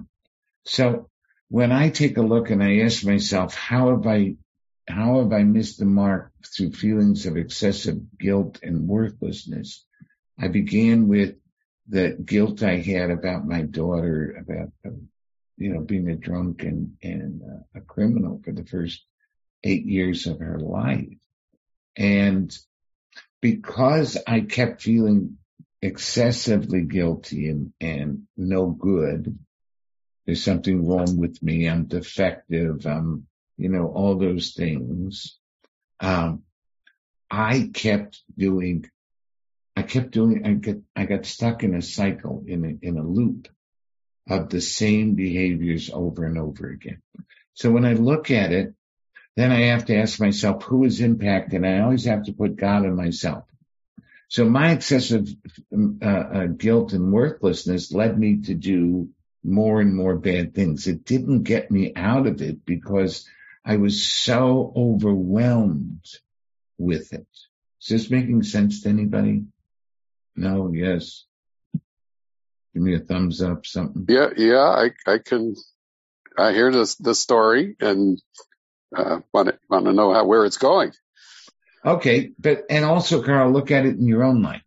So 0.65 1.09
when 1.49 1.71
I 1.71 1.89
take 1.89 2.17
a 2.17 2.21
look 2.21 2.51
and 2.51 2.63
I 2.63 2.81
ask 2.81 3.03
myself, 3.03 3.55
how 3.55 3.89
have 3.89 4.05
I, 4.05 4.35
how 4.87 5.21
have 5.21 5.33
I 5.33 5.43
missed 5.43 5.79
the 5.79 5.85
mark 5.85 6.31
through 6.45 6.73
feelings 6.73 7.25
of 7.25 7.37
excessive 7.37 8.17
guilt 8.19 8.59
and 8.61 8.87
worthlessness? 8.87 9.83
I 10.39 10.47
began 10.47 11.07
with 11.07 11.35
the 11.87 12.11
guilt 12.23 12.61
I 12.61 12.77
had 12.77 13.09
about 13.09 13.47
my 13.47 13.63
daughter, 13.63 14.37
about, 14.39 14.93
you 15.59 15.73
know, 15.73 15.81
being 15.81 16.09
a 16.09 16.15
drunk 16.15 16.63
and, 16.63 16.93
and 17.03 17.41
uh, 17.43 17.79
a 17.79 17.81
criminal 17.81 18.41
for 18.43 18.53
the 18.53 18.65
first 18.65 19.03
eight 19.63 19.85
years 19.85 20.25
of 20.25 20.39
her 20.39 20.57
life. 20.57 21.17
And 21.97 22.57
because 23.41 24.17
I 24.25 24.39
kept 24.41 24.81
feeling 24.81 25.37
excessively 25.81 26.81
guilty 26.83 27.49
and, 27.49 27.73
and 27.81 28.23
no 28.37 28.67
good, 28.67 29.37
there's 30.25 30.43
something 30.43 30.87
wrong 30.87 31.17
with 31.17 31.43
me. 31.43 31.67
I'm 31.67 31.85
defective. 31.85 32.85
I'm, 32.85 33.27
you 33.57 33.67
know, 33.67 33.87
all 33.87 34.17
those 34.17 34.53
things. 34.53 35.37
Um, 35.99 36.43
I 37.29 37.69
kept 37.73 38.21
doing, 38.37 38.89
I 39.75 39.81
kept 39.81 40.11
doing, 40.11 40.45
I 40.45 40.53
get, 40.53 40.81
I 40.95 41.05
got 41.05 41.25
stuck 41.25 41.63
in 41.63 41.75
a 41.75 41.81
cycle, 41.81 42.45
in 42.47 42.63
a, 42.63 42.87
in 42.87 42.97
a 42.97 43.03
loop 43.03 43.49
of 44.29 44.49
the 44.49 44.61
same 44.61 45.15
behaviors 45.15 45.89
over 45.91 46.25
and 46.25 46.37
over 46.37 46.69
again. 46.69 47.01
So 47.53 47.71
when 47.71 47.85
I 47.85 47.93
look 47.93 48.31
at 48.31 48.51
it, 48.51 48.73
then 49.35 49.51
I 49.51 49.61
have 49.67 49.85
to 49.85 49.95
ask 49.95 50.19
myself, 50.19 50.63
who 50.63 50.85
is 50.85 51.01
impacted? 51.01 51.65
I 51.65 51.79
always 51.79 52.05
have 52.05 52.25
to 52.25 52.33
put 52.33 52.55
God 52.55 52.85
in 52.85 52.95
myself. 52.95 53.45
So 54.27 54.47
my 54.47 54.71
excessive 54.71 55.27
uh, 56.01 56.05
uh, 56.05 56.45
guilt 56.45 56.93
and 56.93 57.11
worthlessness 57.11 57.91
led 57.91 58.17
me 58.17 58.41
to 58.43 58.53
do 58.53 59.09
more 59.43 59.81
and 59.81 59.95
more 59.95 60.17
bad 60.17 60.53
things. 60.53 60.87
It 60.87 61.03
didn't 61.03 61.43
get 61.43 61.71
me 61.71 61.93
out 61.95 62.27
of 62.27 62.41
it 62.41 62.65
because 62.65 63.27
I 63.65 63.77
was 63.77 64.07
so 64.07 64.71
overwhelmed 64.75 66.05
with 66.77 67.13
it. 67.13 67.27
Is 67.81 67.87
this 67.87 68.11
making 68.11 68.43
sense 68.43 68.81
to 68.81 68.89
anybody? 68.89 69.45
No, 70.35 70.71
yes. 70.71 71.25
Give 72.73 72.83
me 72.83 72.95
a 72.95 72.99
thumbs 72.99 73.41
up, 73.41 73.65
something. 73.65 74.05
Yeah, 74.07 74.29
yeah, 74.37 74.57
I, 74.57 74.91
I 75.07 75.17
can, 75.17 75.55
I 76.37 76.51
hear 76.53 76.71
this, 76.71 76.95
the 76.95 77.15
story 77.15 77.75
and, 77.79 78.21
uh, 78.95 79.19
want 79.33 79.49
to, 79.49 79.59
want 79.69 79.85
to 79.85 79.93
know 79.93 80.13
how, 80.13 80.25
where 80.25 80.45
it's 80.45 80.57
going. 80.57 80.91
Okay. 81.85 82.31
But, 82.37 82.65
and 82.69 82.85
also, 82.85 83.23
Carl, 83.23 83.51
look 83.51 83.71
at 83.71 83.85
it 83.85 83.95
in 83.95 84.07
your 84.07 84.23
own 84.23 84.41
life. 84.41 84.63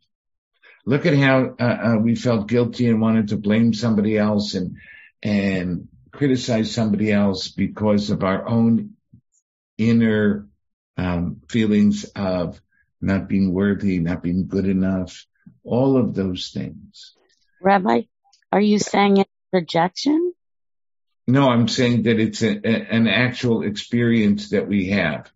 Look 0.85 1.07
at 1.07 1.17
how 1.17 1.55
uh, 1.61 1.65
uh, 1.65 1.97
we 1.99 2.17
felt 2.17 2.49
guilty 2.49 2.89
and 2.89 3.01
wanted 3.01 3.29
to 3.29 3.37
blame 3.37 3.73
somebody 3.73 4.19
else 4.19 4.55
and 4.55 4.79
and 5.23 5.89
criticize 6.11 6.75
somebody 6.75 7.13
else 7.13 7.49
because 7.49 8.11
of 8.11 8.25
our 8.25 8.49
own 8.49 8.95
inner 9.79 10.49
um, 10.97 11.41
feelings 11.49 12.05
of 12.17 12.61
not 13.01 13.29
being 13.29 13.53
worthy, 13.53 14.01
not 14.01 14.23
being 14.23 14.49
good 14.49 14.67
enough, 14.67 15.25
all 15.63 15.97
of 15.97 16.15
those 16.15 16.51
things. 16.51 17.15
Rabbi, 17.63 18.03
are 18.51 18.61
you 18.61 18.79
saying 18.79 19.19
it's 19.19 19.31
projection? 19.51 20.35
No, 21.27 21.49
I'm 21.49 21.69
saying 21.69 22.03
that 22.05 22.19
it's 22.19 22.43
a, 22.43 22.51
a, 22.51 22.95
an 22.95 23.07
actual 23.07 23.63
experience 23.63 24.51
that 24.51 24.67
we 24.67 24.91
have. 24.91 25.31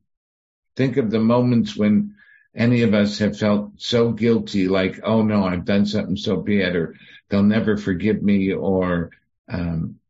Think 0.74 0.96
of 0.96 1.10
the 1.10 1.20
moments 1.20 1.76
when 1.76 2.16
any 2.54 2.82
of 2.82 2.94
us 2.94 3.18
have 3.18 3.38
felt 3.38 3.72
so 3.76 4.10
guilty, 4.10 4.66
like, 4.66 5.00
oh 5.04 5.22
no, 5.22 5.44
I've 5.44 5.64
done 5.64 5.86
something 5.86 6.16
so 6.16 6.36
bad, 6.38 6.74
or 6.74 6.96
they'll 7.28 7.42
never 7.42 7.76
forgive 7.76 8.22
me, 8.22 8.52
or, 8.52 9.10
um, 9.48 10.00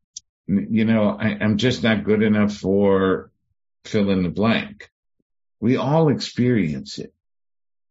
you 0.47 0.85
know, 0.85 1.11
I, 1.11 1.37
I'm 1.41 1.59
just 1.59 1.83
not 1.83 2.05
good 2.05 2.23
enough 2.23 2.55
for 2.55 3.31
fill 3.85 4.11
in 4.11 4.23
the 4.23 4.31
blank. 4.31 4.91
We 5.61 5.77
all 5.77 6.09
experience 6.09 6.99
it. 6.99 7.13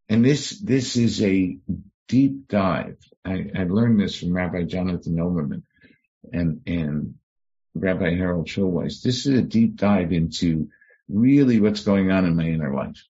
And 0.09 0.23
this, 0.23 0.51
this 0.59 0.97
is 0.97 1.21
a 1.21 1.57
deep 2.07 2.47
dive. 2.47 2.97
I, 3.23 3.51
I 3.55 3.63
learned 3.63 3.99
this 3.99 4.17
from 4.17 4.33
Rabbi 4.33 4.63
Jonathan 4.63 5.19
Omer-Man 5.19 5.63
and, 6.31 6.61
and 6.67 7.15
Rabbi 7.73 8.15
Harold 8.15 8.47
Schulweis. 8.47 9.01
This 9.01 9.25
is 9.25 9.37
a 9.37 9.41
deep 9.41 9.75
dive 9.75 10.11
into 10.11 10.69
really 11.09 11.59
what's 11.59 11.83
going 11.83 12.11
on 12.11 12.25
in 12.25 12.35
my 12.35 12.45
inner 12.45 12.73
life. 12.73 13.03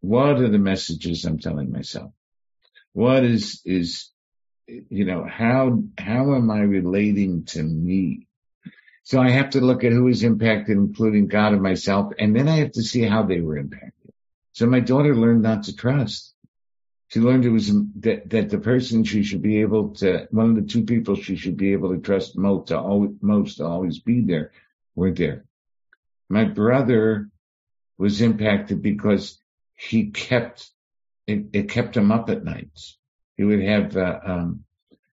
What 0.00 0.40
are 0.40 0.48
the 0.48 0.58
messages 0.58 1.24
I'm 1.24 1.38
telling 1.38 1.70
myself? 1.72 2.12
What 2.92 3.24
is, 3.24 3.62
is, 3.64 4.10
you 4.66 5.04
know, 5.04 5.24
how, 5.24 5.82
how 5.98 6.34
am 6.34 6.50
I 6.50 6.60
relating 6.60 7.44
to 7.46 7.62
me? 7.62 8.26
So 9.04 9.20
I 9.20 9.30
have 9.30 9.50
to 9.50 9.60
look 9.60 9.84
at 9.84 9.92
who 9.92 10.08
is 10.08 10.24
impacted, 10.24 10.76
including 10.76 11.28
God 11.28 11.52
and 11.52 11.62
myself, 11.62 12.12
and 12.18 12.34
then 12.34 12.48
I 12.48 12.56
have 12.56 12.72
to 12.72 12.82
see 12.82 13.02
how 13.02 13.22
they 13.22 13.40
were 13.40 13.56
impacted. 13.56 14.12
So 14.52 14.66
my 14.66 14.80
daughter 14.80 15.14
learned 15.14 15.42
not 15.42 15.64
to 15.64 15.76
trust. 15.76 16.34
She 17.08 17.20
learned 17.20 17.44
it 17.44 17.50
was 17.50 17.72
that, 18.00 18.30
that 18.30 18.50
the 18.50 18.58
person 18.58 19.04
she 19.04 19.22
should 19.22 19.42
be 19.42 19.60
able 19.60 19.94
to, 19.96 20.26
one 20.30 20.50
of 20.50 20.56
the 20.56 20.62
two 20.62 20.84
people 20.84 21.14
she 21.14 21.36
should 21.36 21.56
be 21.56 21.72
able 21.72 21.94
to 21.94 22.00
trust 22.00 22.36
most 22.36 22.68
to 22.68 22.78
always, 22.78 23.12
most 23.20 23.56
to 23.58 23.64
always 23.64 24.00
be 24.00 24.22
there 24.22 24.50
were 24.94 25.12
there. 25.12 25.44
My 26.28 26.44
brother 26.44 27.30
was 27.96 28.20
impacted 28.20 28.82
because 28.82 29.40
he 29.76 30.10
kept 30.10 30.70
it, 31.26 31.46
it 31.52 31.68
kept 31.70 31.96
him 31.96 32.10
up 32.12 32.30
at 32.30 32.44
nights. 32.44 32.98
He 33.36 33.44
would 33.44 33.62
have 33.62 33.96
uh, 33.96 34.20
um, 34.24 34.64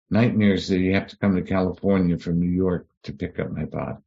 nightmares 0.09 0.67
that 0.67 0.77
he'd 0.77 0.93
have 0.93 1.07
to 1.07 1.17
come 1.17 1.35
to 1.35 1.41
California 1.41 2.17
from 2.17 2.39
New 2.39 2.49
York 2.49 2.87
to 3.03 3.13
pick 3.13 3.39
up 3.39 3.51
my 3.51 3.65
body. 3.65 3.97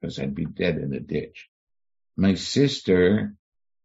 because 0.00 0.18
I'd 0.18 0.34
be 0.34 0.44
dead 0.44 0.76
in 0.76 0.92
a 0.94 1.00
ditch. 1.00 1.48
My 2.16 2.34
sister 2.34 3.34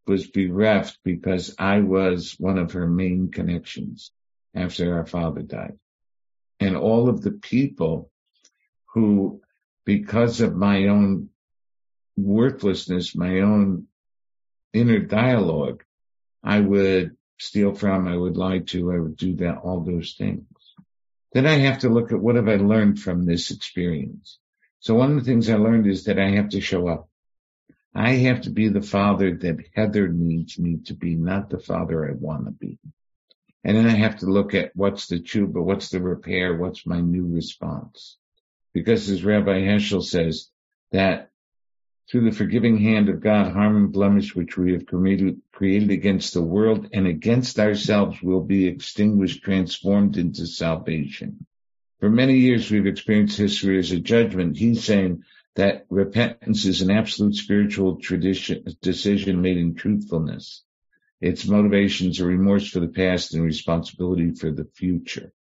was 0.09 0.27
bereft 0.27 0.97
because 1.03 1.55
I 1.59 1.81
was 1.81 2.35
one 2.39 2.57
of 2.57 2.71
her 2.71 2.87
main 2.87 3.29
connections 3.31 4.11
after 4.55 4.95
our 4.95 5.05
father 5.05 5.43
died. 5.43 5.77
And 6.59 6.75
all 6.75 7.07
of 7.07 7.21
the 7.21 7.31
people 7.31 8.09
who, 8.93 9.41
because 9.85 10.41
of 10.41 10.55
my 10.55 10.87
own 10.87 11.29
worthlessness, 12.17 13.15
my 13.15 13.41
own 13.41 13.85
inner 14.73 14.99
dialogue, 14.99 15.83
I 16.43 16.59
would 16.59 17.15
steal 17.37 17.75
from, 17.75 18.07
I 18.07 18.17
would 18.17 18.35
lie 18.35 18.59
to, 18.59 18.91
I 18.91 18.99
would 18.99 19.15
do 19.15 19.35
that, 19.35 19.59
all 19.59 19.81
those 19.81 20.15
things. 20.17 20.45
Then 21.33 21.45
I 21.45 21.59
have 21.59 21.79
to 21.79 21.89
look 21.89 22.11
at 22.11 22.19
what 22.19 22.35
have 22.35 22.49
I 22.49 22.55
learned 22.55 22.99
from 22.99 23.25
this 23.25 23.51
experience. 23.51 24.39
So 24.79 24.95
one 24.95 25.11
of 25.11 25.17
the 25.17 25.31
things 25.31 25.49
I 25.49 25.57
learned 25.57 25.85
is 25.85 26.05
that 26.05 26.17
I 26.17 26.31
have 26.31 26.49
to 26.49 26.61
show 26.61 26.87
up. 26.87 27.08
I 27.95 28.11
have 28.11 28.41
to 28.41 28.49
be 28.49 28.69
the 28.69 28.81
father 28.81 29.35
that 29.35 29.65
Heather 29.73 30.07
needs 30.07 30.59
me 30.59 30.77
to 30.85 30.93
be, 30.93 31.15
not 31.15 31.49
the 31.49 31.59
father 31.59 32.07
I 32.07 32.13
want 32.13 32.45
to 32.45 32.51
be. 32.51 32.77
And 33.63 33.75
then 33.75 33.87
I 33.87 33.95
have 33.95 34.19
to 34.19 34.25
look 34.25 34.53
at 34.53 34.75
what's 34.75 35.07
the 35.07 35.19
tshuva, 35.19 35.61
what's 35.61 35.89
the 35.89 36.01
repair, 36.01 36.55
what's 36.55 36.85
my 36.85 37.01
new 37.01 37.25
response. 37.25 38.17
Because 38.73 39.09
as 39.09 39.25
Rabbi 39.25 39.61
Heschel 39.61 40.03
says, 40.03 40.49
that 40.91 41.29
through 42.09 42.29
the 42.29 42.35
forgiving 42.35 42.77
hand 42.77 43.09
of 43.09 43.21
God, 43.21 43.51
harm 43.51 43.75
and 43.75 43.91
blemish 43.91 44.35
which 44.35 44.57
we 44.57 44.73
have 44.73 44.85
created, 44.85 45.41
created 45.51 45.91
against 45.91 46.33
the 46.33 46.41
world 46.41 46.89
and 46.93 47.05
against 47.05 47.59
ourselves 47.59 48.21
will 48.21 48.41
be 48.41 48.67
extinguished, 48.67 49.43
transformed 49.43 50.17
into 50.17 50.47
salvation. 50.47 51.45
For 51.99 52.09
many 52.09 52.37
years 52.37 52.71
we've 52.71 52.87
experienced 52.87 53.37
history 53.37 53.77
as 53.77 53.91
a 53.91 53.99
judgment. 53.99 54.57
He's 54.57 54.83
saying 54.83 55.23
that 55.59 55.85
repentance 55.89 56.63
is 56.63 56.81
an 56.81 56.89
absolute 56.89 57.35
spiritual 57.35 57.97
tradition, 57.97 58.63
decision 58.81 59.41
made 59.41 59.57
in 59.57 59.75
truthfulness. 59.75 60.63
Its 61.19 61.45
motivations 61.45 62.21
are 62.21 62.25
remorse 62.25 62.69
for 62.69 62.79
the 62.79 62.87
past 62.87 63.33
and 63.33 63.43
responsibility 63.43 64.31
for 64.31 64.51
the 64.51 64.63
future. 64.63 65.33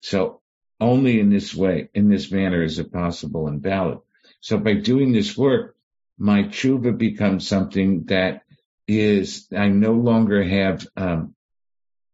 So 0.00 0.40
only 0.80 1.20
in 1.20 1.28
this 1.28 1.54
way, 1.54 1.90
in 1.92 2.08
this 2.08 2.32
manner 2.32 2.62
is 2.62 2.78
it 2.78 2.90
possible 2.90 3.46
and 3.46 3.62
valid. 3.62 3.98
So 4.40 4.56
by 4.56 4.72
doing 4.72 5.12
this 5.12 5.36
work, 5.36 5.76
my 6.16 6.44
tshuva 6.44 6.96
becomes 6.96 7.46
something 7.46 8.04
that 8.06 8.44
is, 8.86 9.48
I 9.54 9.68
no 9.68 9.92
longer 9.92 10.42
have, 10.42 10.86
um, 10.96 11.34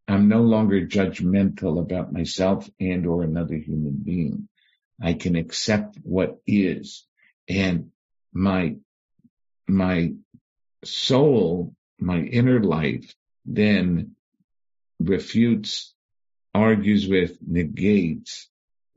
I'm 0.09 0.27
no 0.27 0.43
longer 0.43 0.85
judgmental 0.85 1.81
about 1.81 2.13
myself 2.13 2.69
and 2.81 3.07
or 3.07 3.23
another 3.23 3.55
human 3.55 4.01
being. 4.03 4.49
I 5.01 5.13
can 5.13 5.37
accept 5.37 5.99
what 6.03 6.41
is 6.49 7.07
and 7.49 7.91
my, 8.33 8.77
my 9.67 10.15
soul 10.85 11.75
my 11.99 12.19
inner 12.19 12.63
life 12.63 13.15
then 13.45 14.15
refutes, 15.01 15.95
argues 16.55 17.09
with, 17.09 17.39
negates 17.47 18.49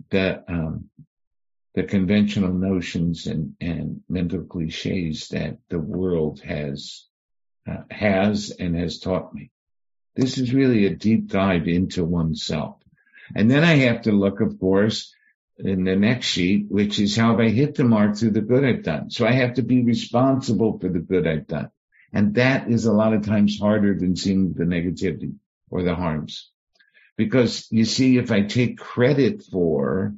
the 0.10 0.44
um, 0.48 0.90
the 1.74 1.84
conventional 1.84 2.54
notions 2.54 3.28
and, 3.28 3.54
and 3.62 4.02
mental 4.10 4.44
cliches 4.44 5.28
that 5.28 5.58
the 5.70 5.78
world 5.78 6.40
has 6.40 7.06
uh, 7.70 7.84
has 7.92 8.52
and 8.52 8.76
has 8.76 9.00
taught 9.00 9.34
me. 9.34 9.52
This 10.16 10.40
is 10.40 10.54
really 10.54 10.86
a 10.86 10.96
deep 10.96 11.28
dive 11.28 11.68
into 11.68 12.04
oneself. 12.04 12.78
And 13.36 13.52
then 13.52 13.64
I 13.64 13.76
have 13.76 14.04
to 14.04 14.12
look, 14.12 14.42
of 14.42 14.60
course, 14.60 15.14
in 15.60 15.84
the 15.84 15.96
next 15.96 16.28
sheet, 16.28 16.68
which 16.70 17.00
is 17.00 17.16
how 17.16 17.32
have 17.32 17.40
I 17.40 17.50
hit 17.50 17.76
the 17.76 17.84
mark 17.84 18.16
through 18.16 18.32
the 18.32 18.42
good 18.42 18.64
I've 18.64 18.84
done. 18.84 19.10
So 19.10 19.26
I 19.26 19.32
have 19.32 19.56
to 19.56 19.64
be 19.64 19.84
responsible 19.84 20.80
for 20.80 20.90
the 20.90 21.00
good 21.00 21.28
I've 21.28 21.48
done. 21.48 21.72
And 22.14 22.36
that 22.36 22.70
is 22.70 22.86
a 22.86 22.94
lot 22.94 23.14
of 23.14 23.26
times 23.26 23.60
harder 23.60 23.96
than 23.96 24.16
seeing 24.16 24.54
the 24.54 24.64
negativity 24.64 25.36
or 25.70 25.84
the 25.84 25.96
harms. 25.96 26.50
Because 27.18 27.68
you 27.72 27.86
see, 27.86 28.18
if 28.18 28.32
I 28.32 28.42
take 28.42 28.78
credit 28.78 29.44
for 29.52 30.14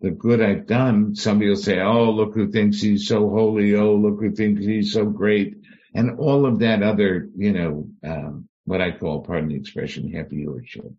the 0.00 0.10
good 0.10 0.40
I've 0.40 0.66
done, 0.66 1.14
somebody 1.16 1.48
will 1.48 1.56
say, 1.56 1.80
Oh, 1.80 2.10
look 2.10 2.34
who 2.34 2.50
thinks 2.50 2.80
he's 2.80 3.08
so 3.08 3.28
holy. 3.28 3.74
Oh, 3.74 3.96
look 3.96 4.20
who 4.20 4.32
thinks 4.32 4.64
he's 4.64 4.92
so 4.92 5.04
great. 5.06 5.56
And 5.94 6.18
all 6.18 6.46
of 6.46 6.60
that 6.60 6.82
other, 6.82 7.28
you 7.36 7.52
know, 7.52 7.88
um, 8.04 8.48
what 8.64 8.80
I 8.80 8.92
call, 8.92 9.22
pardon 9.22 9.48
the 9.48 9.56
expression, 9.56 10.12
happy 10.12 10.44
viewership. 10.44 10.94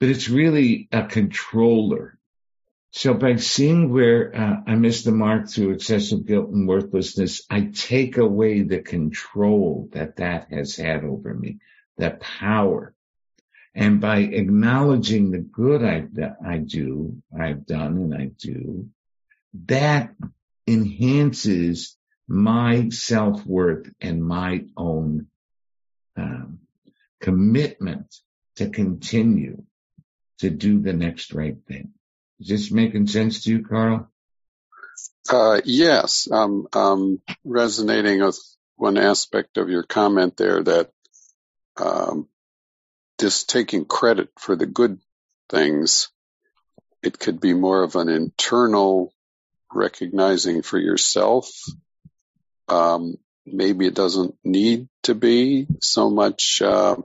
But 0.00 0.08
it's 0.08 0.28
really 0.28 0.88
a 0.90 1.04
controller 1.04 2.18
so 2.96 3.12
by 3.12 3.34
seeing 3.34 3.92
where 3.92 4.32
uh, 4.32 4.56
I 4.68 4.76
miss 4.76 5.02
the 5.02 5.10
mark 5.10 5.48
through 5.48 5.72
excessive 5.72 6.24
guilt 6.24 6.50
and 6.50 6.68
worthlessness, 6.68 7.42
I 7.50 7.72
take 7.74 8.18
away 8.18 8.62
the 8.62 8.82
control 8.82 9.88
that 9.90 10.18
that 10.18 10.52
has 10.52 10.76
had 10.76 11.02
over 11.02 11.34
me, 11.34 11.58
that 11.98 12.20
power. 12.20 12.94
And 13.74 14.00
by 14.00 14.18
acknowledging 14.18 15.32
the 15.32 15.40
good 15.40 15.82
I, 15.82 16.06
I 16.46 16.58
do, 16.58 17.20
I've 17.36 17.66
done 17.66 17.96
and 17.96 18.14
I 18.14 18.26
do, 18.26 18.88
that 19.66 20.14
enhances 20.64 21.96
my 22.28 22.90
self-worth 22.90 23.90
and 24.00 24.24
my 24.24 24.66
own 24.76 25.26
um, 26.16 26.60
commitment 27.20 28.14
to 28.54 28.68
continue 28.68 29.64
to 30.38 30.48
do 30.48 30.80
the 30.80 30.92
next 30.92 31.34
right 31.34 31.56
thing. 31.66 31.90
Is 32.40 32.48
this 32.48 32.70
making 32.70 33.06
sense 33.06 33.44
to 33.44 33.50
you, 33.50 33.64
Carl? 33.64 34.10
Uh, 35.30 35.60
yes, 35.64 36.28
I'm 36.30 36.66
um, 36.72 37.22
resonating 37.44 38.20
with 38.20 38.38
one 38.76 38.98
aspect 38.98 39.56
of 39.56 39.70
your 39.70 39.82
comment 39.82 40.36
there 40.36 40.62
that 40.62 40.90
um, 41.76 42.28
just 43.18 43.48
taking 43.48 43.84
credit 43.84 44.30
for 44.38 44.56
the 44.56 44.66
good 44.66 44.98
things, 45.48 46.10
it 47.02 47.18
could 47.18 47.40
be 47.40 47.54
more 47.54 47.82
of 47.82 47.96
an 47.96 48.08
internal 48.08 49.12
recognizing 49.72 50.62
for 50.62 50.78
yourself. 50.78 51.50
Um, 52.68 53.16
maybe 53.46 53.86
it 53.86 53.94
doesn't 53.94 54.36
need 54.44 54.88
to 55.04 55.14
be 55.14 55.66
so 55.80 56.10
much 56.10 56.62
uh, 56.62 56.96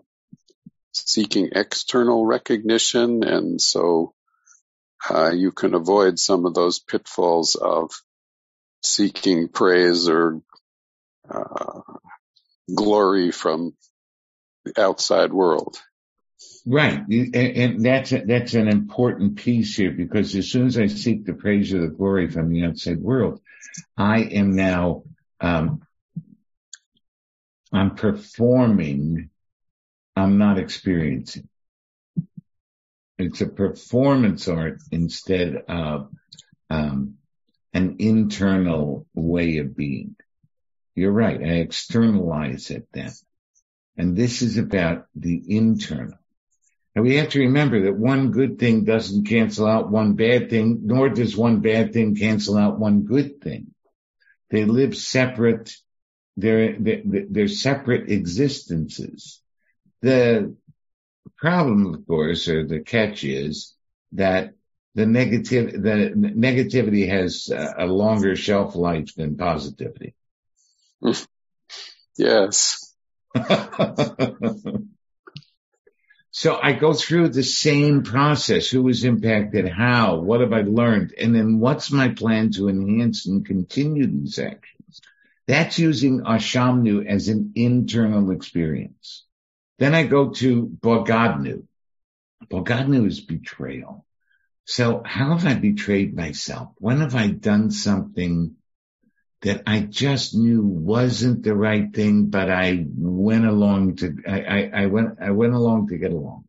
seeking 0.93 1.49
external 1.53 2.25
recognition, 2.25 3.23
and 3.23 3.61
so 3.61 4.13
uh, 5.09 5.31
you 5.31 5.51
can 5.51 5.73
avoid 5.73 6.19
some 6.19 6.45
of 6.45 6.53
those 6.53 6.79
pitfalls 6.79 7.55
of 7.55 7.91
seeking 8.81 9.47
praise 9.47 10.09
or 10.09 10.41
uh, 11.29 11.81
glory 12.73 13.31
from 13.31 13.73
the 14.65 14.81
outside 14.81 15.31
world. 15.31 15.77
Right, 16.65 17.01
and 17.07 17.83
that's 17.83 18.12
a, 18.12 18.23
that's 18.25 18.53
an 18.53 18.67
important 18.67 19.38
piece 19.38 19.75
here 19.75 19.91
because 19.91 20.35
as 20.35 20.49
soon 20.49 20.67
as 20.67 20.77
I 20.77 20.88
seek 20.88 21.25
the 21.25 21.33
praise 21.33 21.73
or 21.73 21.81
the 21.81 21.88
glory 21.88 22.29
from 22.29 22.49
the 22.49 22.65
outside 22.65 22.99
world, 22.99 23.41
I 23.97 24.21
am 24.21 24.55
now 24.55 25.03
um, 25.41 25.81
I'm 27.71 27.95
performing. 27.95 29.29
I'm 30.15 30.38
not 30.38 30.59
experiencing. 30.59 31.47
It's 33.19 33.41
a 33.41 33.47
performance 33.47 34.47
art 34.47 34.79
instead 34.91 35.55
of 35.67 36.10
um, 36.69 37.15
an 37.73 37.97
internal 37.99 39.05
way 39.13 39.58
of 39.58 39.75
being. 39.75 40.15
You're 40.95 41.12
right. 41.12 41.41
I 41.41 41.55
externalize 41.55 42.71
it 42.71 42.88
then. 42.93 43.12
And 43.97 44.15
this 44.15 44.41
is 44.41 44.58
about 44.58 45.08
the 45.15 45.43
internal. 45.47 46.17
And 46.95 47.03
we 47.03 47.17
have 47.17 47.29
to 47.29 47.39
remember 47.41 47.84
that 47.84 47.97
one 47.97 48.32
good 48.32 48.58
thing 48.58 48.86
doesn't 48.86 49.27
cancel 49.27 49.67
out 49.67 49.91
one 49.91 50.13
bad 50.13 50.49
thing, 50.49 50.79
nor 50.84 51.10
does 51.10 51.36
one 51.36 51.60
bad 51.60 51.91
thing 51.91 52.15
cancel 52.15 52.58
out 52.58 52.79
one 52.79 53.03
good 53.03 53.41
thing. 53.41 53.73
They 54.49 54.63
live 54.63 54.95
separate, 54.95 55.73
they're, 56.38 56.77
they're, 56.79 57.01
they're 57.29 57.47
separate 57.49 58.10
existences. 58.10 59.41
The 60.01 60.55
problem, 61.37 61.93
of 61.93 62.07
course, 62.07 62.47
or 62.47 62.65
the 62.65 62.79
catch 62.79 63.23
is 63.23 63.73
that 64.13 64.53
the 64.95 65.05
negative, 65.05 65.71
the 65.71 66.13
negativity 66.15 67.07
has 67.09 67.49
a 67.49 67.85
longer 67.85 68.35
shelf 68.35 68.75
life 68.75 69.13
than 69.15 69.37
positivity. 69.37 70.15
yes. 72.17 72.93
so 76.31 76.59
I 76.61 76.73
go 76.73 76.93
through 76.93 77.29
the 77.29 77.43
same 77.43 78.03
process. 78.03 78.67
Who 78.69 78.83
was 78.83 79.03
impacted? 79.03 79.69
How? 79.69 80.17
What 80.17 80.41
have 80.41 80.53
I 80.53 80.61
learned? 80.61 81.13
And 81.17 81.35
then 81.35 81.59
what's 81.59 81.91
my 81.91 82.09
plan 82.09 82.51
to 82.53 82.69
enhance 82.69 83.27
and 83.27 83.45
continue 83.45 84.07
these 84.07 84.39
actions? 84.39 85.01
That's 85.47 85.79
using 85.79 86.21
Ashamnu 86.21 87.05
as 87.07 87.27
an 87.27 87.53
internal 87.55 88.31
experience. 88.31 89.25
Then 89.79 89.95
I 89.95 90.03
go 90.03 90.29
to 90.29 90.67
Bogadnu. 90.67 91.63
Bogadnu 92.51 93.07
is 93.07 93.21
betrayal. 93.21 94.05
So 94.65 95.01
how 95.05 95.37
have 95.37 95.47
I 95.47 95.55
betrayed 95.55 96.15
myself? 96.15 96.73
When 96.77 96.99
have 96.99 97.15
I 97.15 97.27
done 97.27 97.71
something 97.71 98.55
that 99.41 99.63
I 99.65 99.79
just 99.79 100.35
knew 100.35 100.61
wasn't 100.61 101.43
the 101.43 101.55
right 101.55 101.91
thing, 101.93 102.25
but 102.25 102.51
I 102.51 102.85
went 102.97 103.45
along 103.45 103.95
to, 103.97 104.17
I, 104.27 104.41
I, 104.41 104.71
I 104.83 104.85
went, 104.87 105.17
I 105.21 105.31
went 105.31 105.53
along 105.53 105.87
to 105.87 105.97
get 105.97 106.11
along. 106.11 106.43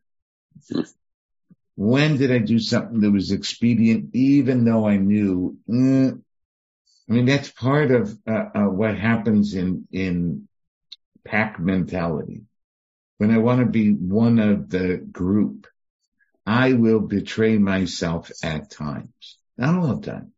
When 1.76 2.16
did 2.16 2.32
I 2.32 2.38
do 2.38 2.58
something 2.58 3.00
that 3.00 3.12
was 3.12 3.30
expedient, 3.30 4.14
even 4.14 4.64
though 4.64 4.86
I 4.86 4.96
knew, 4.96 5.56
mm, 5.68 6.20
I 7.08 7.12
mean, 7.12 7.26
that's 7.26 7.50
part 7.50 7.92
of 7.92 8.18
uh, 8.26 8.44
uh, 8.54 8.64
what 8.64 8.98
happens 8.98 9.54
in, 9.54 9.86
in 9.92 10.48
pack 11.24 11.60
mentality. 11.60 12.42
When 13.20 13.32
I 13.32 13.36
want 13.36 13.60
to 13.60 13.66
be 13.66 13.92
one 13.92 14.38
of 14.38 14.70
the 14.70 14.96
group, 14.96 15.66
I 16.46 16.72
will 16.72 17.00
betray 17.00 17.58
myself 17.58 18.30
at 18.42 18.70
times. 18.70 19.36
Not 19.58 19.74
all 19.74 19.96
the 19.96 20.10
time, 20.10 20.32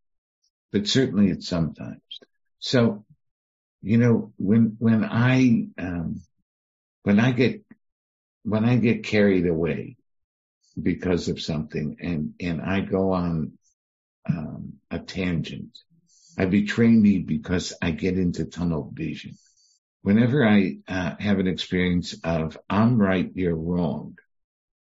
but 0.73 0.89
certainly 0.89 1.31
at 1.31 1.45
some 1.45 1.75
times. 1.75 2.03
So, 2.59 3.05
you 3.83 3.99
know, 3.99 4.33
when, 4.37 4.75
when 4.81 5.05
I, 5.05 5.69
um, 5.79 6.23
when 7.05 7.21
I 7.21 7.31
get, 7.31 7.65
when 8.43 8.65
I 8.65 8.79
get 8.79 9.05
carried 9.05 9.47
away 9.47 9.97
because 10.83 11.29
of 11.29 11.41
something 11.41 11.99
and, 12.01 12.35
and 12.41 12.61
I 12.61 12.81
go 12.81 13.13
on, 13.13 13.53
um, 14.29 14.73
a 14.91 14.99
tangent, 14.99 15.79
I 16.37 16.47
betray 16.47 16.89
me 16.89 17.21
because 17.21 17.75
I 17.81 17.93
get 17.93 18.19
into 18.19 18.45
tunnel 18.45 18.91
vision. 18.93 19.39
Whenever 20.03 20.45
I 20.45 20.79
uh, 20.89 21.15
have 21.19 21.39
an 21.39 21.47
experience 21.47 22.17
of 22.25 22.59
I'm 22.69 22.99
right, 22.99 23.31
you're 23.35 23.55
wrong, 23.55 24.19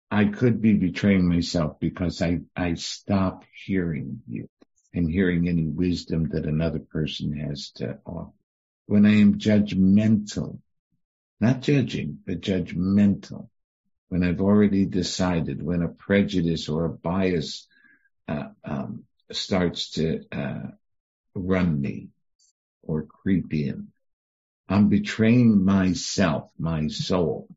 I 0.09 0.25
could 0.25 0.61
be 0.61 0.73
betraying 0.73 1.27
myself 1.27 1.79
because 1.79 2.21
I, 2.21 2.39
I 2.55 2.73
stop 2.73 3.45
hearing 3.65 4.21
you 4.27 4.49
and 4.93 5.09
hearing 5.09 5.47
any 5.47 5.65
wisdom 5.65 6.29
that 6.29 6.45
another 6.45 6.79
person 6.79 7.37
has 7.37 7.71
to 7.75 7.99
offer. 8.05 8.31
When 8.87 9.05
I 9.05 9.21
am 9.21 9.37
judgmental, 9.37 10.59
not 11.39 11.61
judging, 11.61 12.17
but 12.25 12.41
judgmental, 12.41 13.47
when 14.09 14.23
I've 14.23 14.41
already 14.41 14.85
decided, 14.85 15.63
when 15.63 15.83
a 15.83 15.87
prejudice 15.87 16.67
or 16.67 16.85
a 16.85 16.89
bias 16.89 17.67
uh, 18.27 18.49
um, 18.65 19.03
starts 19.31 19.91
to 19.91 20.23
uh, 20.31 20.71
run 21.35 21.79
me 21.79 22.09
or 22.81 23.03
creep 23.03 23.53
in, 23.53 23.89
I'm 24.71 24.87
betraying 24.87 25.65
myself, 25.65 26.49
my 26.57 26.87
soul, 26.87 27.49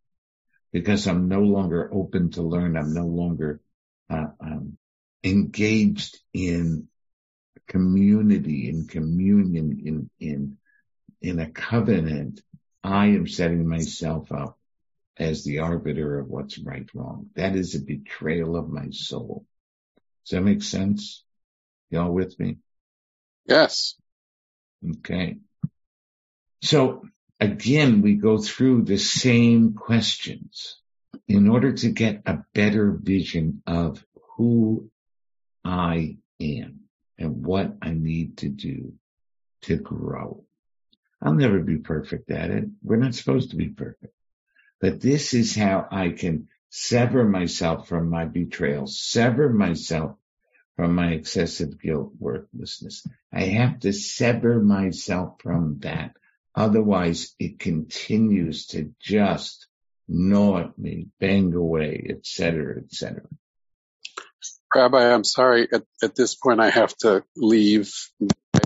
because 0.72 1.06
I'm 1.06 1.28
no 1.28 1.42
longer 1.42 1.88
open 1.92 2.32
to 2.32 2.42
learn. 2.42 2.76
I'm 2.76 2.92
no 2.92 3.06
longer 3.06 3.60
uh, 4.10 4.26
um, 4.40 4.76
engaged 5.22 6.18
in 6.32 6.88
community, 7.68 8.68
in 8.68 8.88
communion, 8.88 9.80
in 9.84 10.10
in 10.18 10.58
in 11.22 11.38
a 11.38 11.50
covenant. 11.50 12.42
I 12.82 13.06
am 13.06 13.28
setting 13.28 13.68
myself 13.68 14.32
up 14.32 14.58
as 15.16 15.44
the 15.44 15.60
arbiter 15.60 16.18
of 16.18 16.26
what's 16.28 16.58
right, 16.58 16.88
wrong. 16.94 17.30
That 17.36 17.54
is 17.54 17.76
a 17.76 17.80
betrayal 17.80 18.56
of 18.56 18.68
my 18.68 18.88
soul. 18.90 19.46
Does 20.26 20.36
that 20.36 20.42
make 20.42 20.64
sense? 20.64 21.22
Y'all 21.90 22.12
with 22.12 22.38
me? 22.40 22.58
Yes. 23.46 23.94
Okay. 24.98 25.38
So 26.64 27.02
again, 27.38 28.00
we 28.00 28.14
go 28.14 28.38
through 28.38 28.84
the 28.84 28.96
same 28.96 29.74
questions 29.74 30.80
in 31.28 31.50
order 31.50 31.74
to 31.74 31.90
get 31.90 32.22
a 32.24 32.38
better 32.54 32.90
vision 32.90 33.62
of 33.66 34.02
who 34.36 34.90
I 35.62 36.16
am 36.40 36.80
and 37.18 37.44
what 37.44 37.76
I 37.82 37.90
need 37.90 38.38
to 38.38 38.48
do 38.48 38.94
to 39.64 39.76
grow. 39.76 40.46
I'll 41.20 41.34
never 41.34 41.60
be 41.60 41.76
perfect 41.76 42.30
at 42.30 42.50
it. 42.50 42.64
We're 42.82 42.96
not 42.96 43.14
supposed 43.14 43.50
to 43.50 43.56
be 43.56 43.68
perfect, 43.68 44.14
but 44.80 45.02
this 45.02 45.34
is 45.34 45.54
how 45.54 45.86
I 45.90 46.10
can 46.10 46.48
sever 46.70 47.28
myself 47.28 47.88
from 47.88 48.08
my 48.08 48.24
betrayal, 48.24 48.86
sever 48.86 49.50
myself 49.52 50.16
from 50.76 50.94
my 50.94 51.12
excessive 51.12 51.78
guilt, 51.78 52.14
worthlessness. 52.18 53.06
I 53.30 53.42
have 53.42 53.80
to 53.80 53.92
sever 53.92 54.62
myself 54.62 55.42
from 55.42 55.80
that 55.80 56.16
Otherwise, 56.54 57.34
it 57.38 57.58
continues 57.58 58.66
to 58.68 58.94
just 59.00 59.66
gnaw 60.06 60.58
at 60.60 60.78
me, 60.78 61.08
bang 61.18 61.52
away, 61.54 62.06
etc., 62.08 62.78
etc. 62.78 63.22
Rabbi, 64.74 65.12
I'm 65.12 65.24
sorry. 65.24 65.68
At, 65.72 65.82
at 66.02 66.14
this 66.16 66.34
point, 66.34 66.60
I 66.60 66.70
have 66.70 66.96
to 66.98 67.24
leave 67.36 67.92
my 68.20 68.60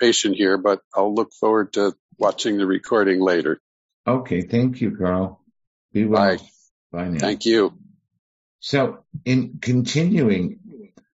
patient 0.00 0.36
here, 0.36 0.56
but 0.56 0.80
I'll 0.94 1.14
look 1.14 1.32
forward 1.32 1.72
to 1.74 1.94
watching 2.18 2.58
the 2.58 2.66
recording 2.66 3.20
later. 3.20 3.60
Okay. 4.06 4.42
Thank 4.42 4.80
you, 4.80 4.96
Carl. 4.96 5.44
Be 5.92 6.04
well. 6.04 6.36
Bye. 6.36 6.42
Bye 6.92 7.08
now. 7.08 7.18
Thank 7.18 7.44
you. 7.46 7.74
So 8.60 9.04
in 9.24 9.58
continuing, 9.60 10.60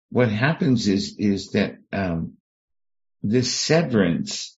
what 0.09 0.29
happens 0.29 0.87
is, 0.87 1.15
is 1.17 1.51
that, 1.51 1.77
um, 1.93 2.33
this 3.23 3.53
severance 3.53 4.56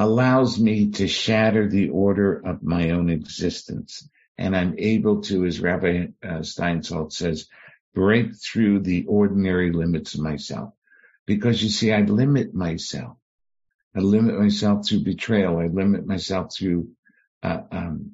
allows 0.00 0.58
me 0.58 0.92
to 0.92 1.06
shatter 1.06 1.68
the 1.68 1.90
order 1.90 2.34
of 2.34 2.62
my 2.62 2.92
own 2.92 3.10
existence. 3.10 4.08
And 4.38 4.56
I'm 4.56 4.76
able 4.78 5.20
to, 5.24 5.44
as 5.44 5.60
Rabbi 5.60 6.06
uh, 6.24 6.38
Steinsaltz 6.38 7.12
says, 7.16 7.48
break 7.94 8.34
through 8.34 8.80
the 8.80 9.04
ordinary 9.04 9.72
limits 9.72 10.14
of 10.14 10.20
myself. 10.20 10.72
Because 11.26 11.62
you 11.62 11.68
see, 11.68 11.92
I 11.92 12.00
limit 12.00 12.54
myself. 12.54 13.18
I 13.94 14.00
limit 14.00 14.38
myself 14.38 14.88
through 14.88 15.04
betrayal. 15.04 15.58
I 15.58 15.66
limit 15.66 16.06
myself 16.06 16.54
through 16.56 16.88
uh, 17.42 17.60
um, 17.70 18.12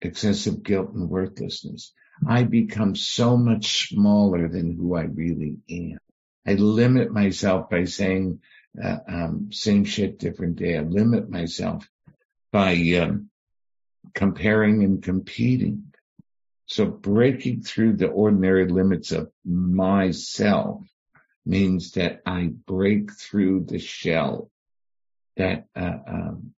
excessive 0.00 0.62
guilt 0.62 0.92
and 0.92 1.10
worthlessness. 1.10 1.92
I 2.24 2.44
become 2.44 2.94
so 2.94 3.36
much 3.36 3.88
smaller 3.88 4.48
than 4.48 4.76
who 4.76 4.94
I 4.94 5.02
really 5.02 5.56
am. 5.68 5.98
I 6.46 6.54
limit 6.54 7.10
myself 7.12 7.68
by 7.68 7.86
saying 7.86 8.42
uh, 8.82 8.98
um, 9.08 9.50
same 9.52 9.84
shit, 9.84 10.18
different 10.18 10.56
day. 10.56 10.76
I 10.76 10.82
limit 10.82 11.28
myself 11.28 11.88
by 12.52 12.74
um, 13.00 13.30
comparing 14.14 14.84
and 14.84 15.02
competing. 15.02 15.92
So 16.66 16.86
breaking 16.86 17.62
through 17.62 17.96
the 17.96 18.08
ordinary 18.08 18.68
limits 18.68 19.12
of 19.12 19.30
myself 19.44 20.86
means 21.44 21.92
that 21.92 22.22
I 22.26 22.52
break 22.66 23.12
through 23.12 23.64
the 23.64 23.78
shell 23.78 24.50
that 25.36 25.66
uh, 25.74 25.98
um, 26.06 26.52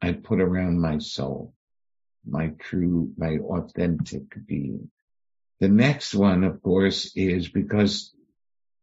I 0.00 0.12
put 0.12 0.40
around 0.40 0.80
my 0.80 0.98
soul, 0.98 1.54
my 2.26 2.48
true, 2.58 3.12
my 3.16 3.38
authentic 3.38 4.22
being. 4.46 4.90
The 5.60 5.68
next 5.68 6.14
one, 6.14 6.42
of 6.44 6.62
course, 6.62 7.12
is 7.14 7.48
because 7.48 8.13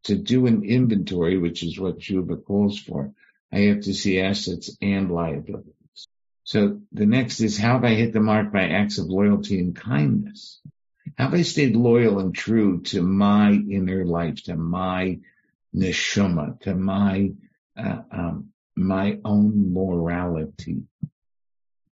to 0.04 0.16
do 0.16 0.46
an 0.46 0.64
inventory, 0.64 1.38
which 1.38 1.62
is 1.62 1.78
what 1.78 1.98
tshuva 1.98 2.44
calls 2.44 2.78
for, 2.78 3.12
I 3.52 3.60
have 3.60 3.82
to 3.82 3.94
see 3.94 4.20
assets 4.20 4.76
and 4.80 5.10
liabilities. 5.10 5.74
So 6.44 6.80
the 6.90 7.06
next 7.06 7.40
is 7.40 7.58
how 7.58 7.74
have 7.74 7.84
I 7.84 7.94
hit 7.94 8.12
the 8.12 8.20
mark 8.20 8.52
by 8.52 8.68
acts 8.68 8.98
of 8.98 9.06
loyalty 9.06 9.60
and 9.60 9.76
kindness? 9.76 10.60
Have 11.16 11.34
I 11.34 11.42
stayed 11.42 11.76
loyal 11.76 12.18
and 12.18 12.34
true 12.34 12.82
to 12.82 13.02
my 13.02 13.52
inner 13.52 14.04
life, 14.04 14.42
to 14.44 14.56
my 14.56 15.20
neshama, 15.74 16.60
to 16.60 16.74
my 16.74 17.32
uh, 17.76 18.02
um, 18.10 18.48
my 18.74 19.18
own 19.24 19.72
morality? 19.72 20.82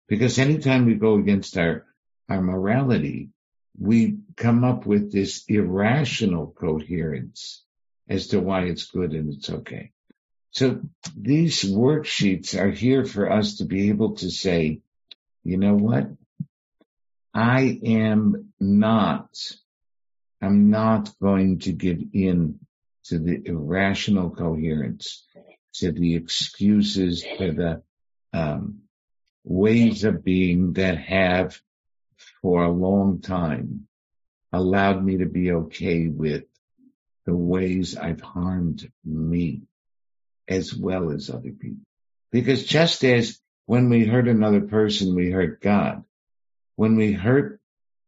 Because 0.08 0.40
anytime 0.40 0.86
we 0.86 0.96
go 0.96 1.16
against 1.16 1.58
our 1.58 1.86
our 2.30 2.42
morality, 2.42 3.30
we 3.78 4.20
come 4.36 4.64
up 4.64 4.86
with 4.86 5.12
this 5.12 5.44
irrational 5.48 6.48
coherence 6.58 7.64
as 8.10 8.28
to 8.28 8.40
why 8.40 8.64
it's 8.64 8.88
good 8.88 9.14
and 9.14 9.34
it's 9.34 9.50
okay. 9.50 9.92
So 10.52 10.82
these 11.16 11.64
worksheets 11.64 12.60
are 12.60 12.72
here 12.72 13.06
for 13.06 13.32
us 13.32 13.58
to 13.58 13.66
be 13.66 13.90
able 13.90 14.16
to 14.16 14.32
say, 14.32 14.82
you 15.44 15.58
know 15.58 15.76
what? 15.76 16.08
I 17.34 17.80
am 17.84 18.52
not, 18.60 19.30
I'm 20.42 20.72
not 20.72 21.12
going 21.22 21.60
to 21.60 21.72
give 21.72 22.02
in 22.14 22.60
to 23.06 23.20
the 23.20 23.42
irrational 23.46 24.32
coherence, 24.32 25.24
to 25.76 25.92
the 25.92 26.16
excuses, 26.16 27.24
to 27.38 27.52
the 27.52 27.84
um, 28.34 28.80
ways 29.44 30.04
of 30.04 30.24
being 30.24 30.74
that 30.74 30.98
have 30.98 31.62
for 32.42 32.64
a 32.64 32.72
long 32.72 33.22
time 33.22 33.88
allowed 34.52 35.04
me 35.04 35.18
to 35.18 35.26
be 35.26 35.52
okay 35.52 36.08
with 36.08 36.44
the 37.26 37.36
ways 37.36 37.98
I've 37.98 38.22
harmed 38.22 38.92
me 39.04 39.64
as 40.48 40.74
well 40.74 41.12
as 41.12 41.30
other 41.30 41.52
people. 41.52 41.86
Because 42.32 42.66
just 42.66 43.04
as 43.04 43.40
when 43.66 43.90
we 43.90 44.06
hurt 44.06 44.28
another 44.28 44.62
person, 44.62 45.16
we 45.16 45.32
hurt 45.32 45.62
God. 45.62 46.04
When 46.76 46.96
we 46.96 47.12
hurt 47.12 47.60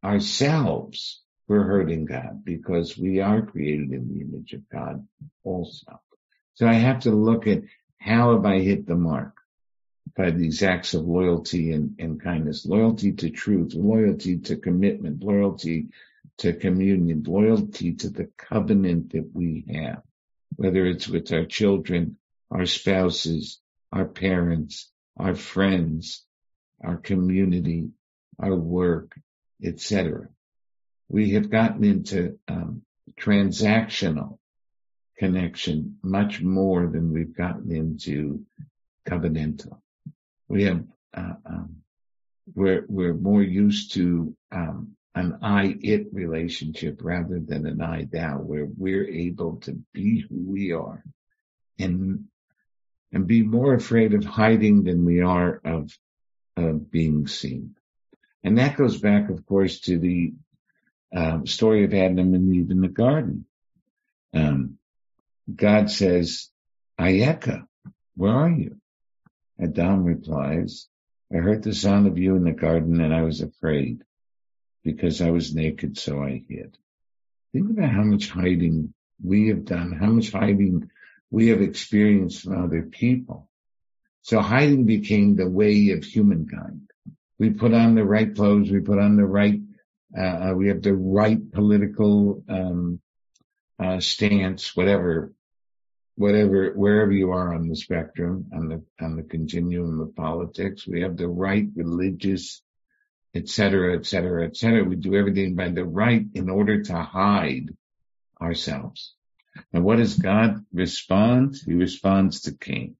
ourselves, 0.03 1.21
we're 1.47 1.63
hurting 1.63 2.05
God 2.05 2.43
because 2.43 2.97
we 2.97 3.19
are 3.19 3.41
created 3.41 3.91
in 3.91 4.07
the 4.07 4.21
image 4.21 4.53
of 4.53 4.67
God 4.69 5.05
also. 5.43 5.99
So 6.55 6.67
I 6.67 6.73
have 6.73 7.01
to 7.01 7.11
look 7.11 7.47
at 7.47 7.63
how 7.99 8.33
have 8.35 8.45
I 8.45 8.59
hit 8.59 8.87
the 8.87 8.95
mark? 8.95 9.35
by 10.15 10.31
these 10.31 10.63
acts 10.63 10.93
of 10.93 11.05
loyalty 11.05 11.71
and, 11.71 11.95
and 11.99 12.21
kindness, 12.21 12.65
loyalty 12.65 13.13
to 13.13 13.29
truth, 13.29 13.73
loyalty 13.73 14.39
to 14.39 14.55
commitment, 14.57 15.23
loyalty 15.23 15.87
to 16.37 16.53
communion, 16.53 17.23
loyalty 17.23 17.93
to 17.93 18.09
the 18.09 18.29
covenant 18.37 19.11
that 19.13 19.29
we 19.33 19.65
have, 19.73 20.01
whether 20.55 20.85
it's 20.85 21.07
with 21.07 21.31
our 21.31 21.45
children, 21.45 22.17
our 22.49 22.65
spouses, 22.65 23.59
our 23.91 24.05
parents, 24.05 24.89
our 25.17 25.35
friends, 25.35 26.25
our 26.83 26.97
community, 26.97 27.89
our 28.39 28.55
work, 28.55 29.19
etc. 29.63 30.27
We 31.09 31.31
have 31.31 31.49
gotten 31.49 31.83
into 31.83 32.39
um, 32.47 32.83
transactional 33.19 34.39
connection 35.17 35.97
much 36.01 36.41
more 36.41 36.87
than 36.87 37.13
we've 37.13 37.35
gotten 37.35 37.71
into 37.71 38.45
covenantal. 39.07 39.79
We 40.47 40.63
have 40.63 40.83
uh, 41.13 41.33
um, 41.45 41.75
we're 42.55 42.85
we're 42.87 43.13
more 43.13 43.43
used 43.43 43.93
to 43.93 44.35
um, 44.51 44.95
an 45.13 45.39
I 45.41 45.75
it 45.81 46.07
relationship 46.13 46.99
rather 47.03 47.39
than 47.39 47.65
an 47.65 47.81
I 47.81 48.07
thou, 48.11 48.37
where 48.37 48.65
we're 48.65 49.07
able 49.07 49.57
to 49.61 49.73
be 49.93 50.21
who 50.21 50.51
we 50.51 50.71
are 50.71 51.03
and 51.77 52.25
and 53.11 53.27
be 53.27 53.41
more 53.41 53.73
afraid 53.73 54.13
of 54.13 54.23
hiding 54.23 54.83
than 54.83 55.05
we 55.05 55.21
are 55.21 55.59
of 55.65 55.91
of 56.55 56.89
being 56.89 57.27
seen. 57.27 57.75
And 58.43 58.57
that 58.57 58.77
goes 58.77 58.97
back, 58.99 59.29
of 59.29 59.45
course, 59.45 59.81
to 59.81 59.99
the 59.99 60.33
um, 61.15 61.45
story 61.45 61.83
of 61.83 61.93
Adam 61.93 62.33
and 62.33 62.55
Eve 62.55 62.71
in 62.71 62.81
the 62.81 62.87
garden. 62.87 63.45
Um, 64.33 64.77
God 65.53 65.91
says, 65.91 66.49
Ayeka, 66.99 67.65
where 68.15 68.31
are 68.31 68.49
you? 68.49 68.77
Adam 69.61 70.03
replies, 70.03 70.87
I 71.31 71.37
heard 71.37 71.63
the 71.63 71.73
sound 71.73 72.07
of 72.07 72.17
you 72.17 72.35
in 72.35 72.43
the 72.43 72.51
garden 72.51 73.01
and 73.01 73.13
I 73.13 73.23
was 73.23 73.41
afraid 73.41 74.03
because 74.83 75.21
I 75.21 75.31
was 75.31 75.53
naked, 75.53 75.97
so 75.97 76.21
I 76.21 76.43
hid. 76.47 76.77
Think 77.53 77.69
about 77.71 77.89
how 77.89 78.03
much 78.03 78.29
hiding 78.29 78.93
we 79.23 79.49
have 79.49 79.65
done, 79.65 79.91
how 79.91 80.07
much 80.07 80.31
hiding 80.31 80.89
we 81.29 81.49
have 81.49 81.61
experienced 81.61 82.43
from 82.43 82.63
other 82.63 82.83
people. 82.83 83.49
So 84.23 84.39
hiding 84.39 84.85
became 84.85 85.35
the 85.35 85.49
way 85.49 85.91
of 85.91 86.03
humankind. 86.03 86.89
We 87.39 87.51
put 87.51 87.73
on 87.73 87.95
the 87.95 88.05
right 88.05 88.33
clothes, 88.33 88.69
we 88.69 88.81
put 88.81 88.99
on 88.99 89.17
the 89.17 89.25
right, 89.25 89.59
uh, 90.17 90.21
uh 90.21 90.53
we 90.55 90.67
have 90.67 90.81
the 90.81 90.93
right 90.93 91.51
political 91.51 92.43
um, 92.47 92.99
uh, 93.79 93.99
stance, 93.99 94.75
whatever, 94.75 95.33
whatever, 96.15 96.71
wherever 96.75 97.11
you 97.11 97.31
are 97.31 97.53
on 97.53 97.67
the 97.67 97.75
spectrum, 97.75 98.45
on 98.53 98.67
the 98.67 98.83
on 99.03 99.15
the 99.15 99.23
continuum 99.23 99.99
of 100.01 100.15
politics, 100.15 100.87
we 100.87 101.01
have 101.01 101.17
the 101.17 101.27
right 101.27 101.67
religious 101.75 102.61
et 103.33 103.47
cetera, 103.47 103.97
et 103.97 104.05
cetera, 104.05 104.45
et 104.45 104.55
cetera. 104.57 104.83
We 104.83 104.95
do 104.95 105.15
everything 105.15 105.55
by 105.55 105.69
the 105.69 105.85
right 105.85 106.25
in 106.33 106.49
order 106.49 106.83
to 106.83 106.95
hide 106.95 107.69
ourselves. 108.41 109.13
And 109.73 109.83
what 109.83 109.97
does 109.97 110.17
God 110.17 110.65
respond? 110.73 111.55
He 111.65 111.73
responds 111.73 112.41
to 112.41 112.53
Cain. 112.53 112.95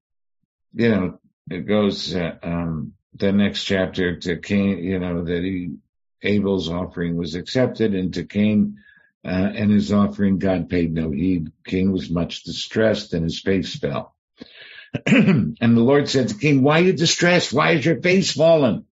You 0.74 0.88
know, 0.90 1.18
it 1.50 1.66
goes, 1.66 2.14
uh, 2.14 2.36
um, 2.42 2.94
the 3.14 3.32
next 3.32 3.64
chapter 3.64 4.18
to 4.20 4.36
Cain, 4.36 4.78
you 4.78 4.98
know, 4.98 5.24
that 5.24 5.42
he, 5.42 5.76
Abel's 6.22 6.70
offering 6.70 7.16
was 7.16 7.34
accepted 7.34 7.94
and 7.94 8.14
to 8.14 8.24
Cain, 8.24 8.78
uh, 9.24 9.28
and 9.54 9.70
his 9.70 9.92
offering, 9.92 10.38
God 10.38 10.68
paid 10.68 10.92
no 10.92 11.10
heed. 11.10 11.52
Cain 11.64 11.92
was 11.92 12.10
much 12.10 12.42
distressed 12.42 13.12
and 13.12 13.24
his 13.24 13.40
face 13.40 13.78
fell. 13.78 14.14
and 15.06 15.56
the 15.60 15.80
Lord 15.80 16.08
said 16.08 16.28
to 16.28 16.34
Cain, 16.34 16.62
why 16.62 16.80
are 16.80 16.84
you 16.84 16.92
distressed? 16.92 17.52
Why 17.52 17.72
is 17.72 17.84
your 17.84 18.00
face 18.00 18.32
fallen? 18.32 18.86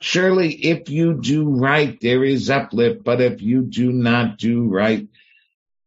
Surely 0.00 0.52
if 0.52 0.88
you 0.88 1.20
do 1.20 1.48
right, 1.48 2.00
there 2.00 2.24
is 2.24 2.48
uplift, 2.48 3.04
but 3.04 3.20
if 3.20 3.42
you 3.42 3.62
do 3.62 3.92
not 3.92 4.38
do 4.38 4.64
right, 4.64 5.06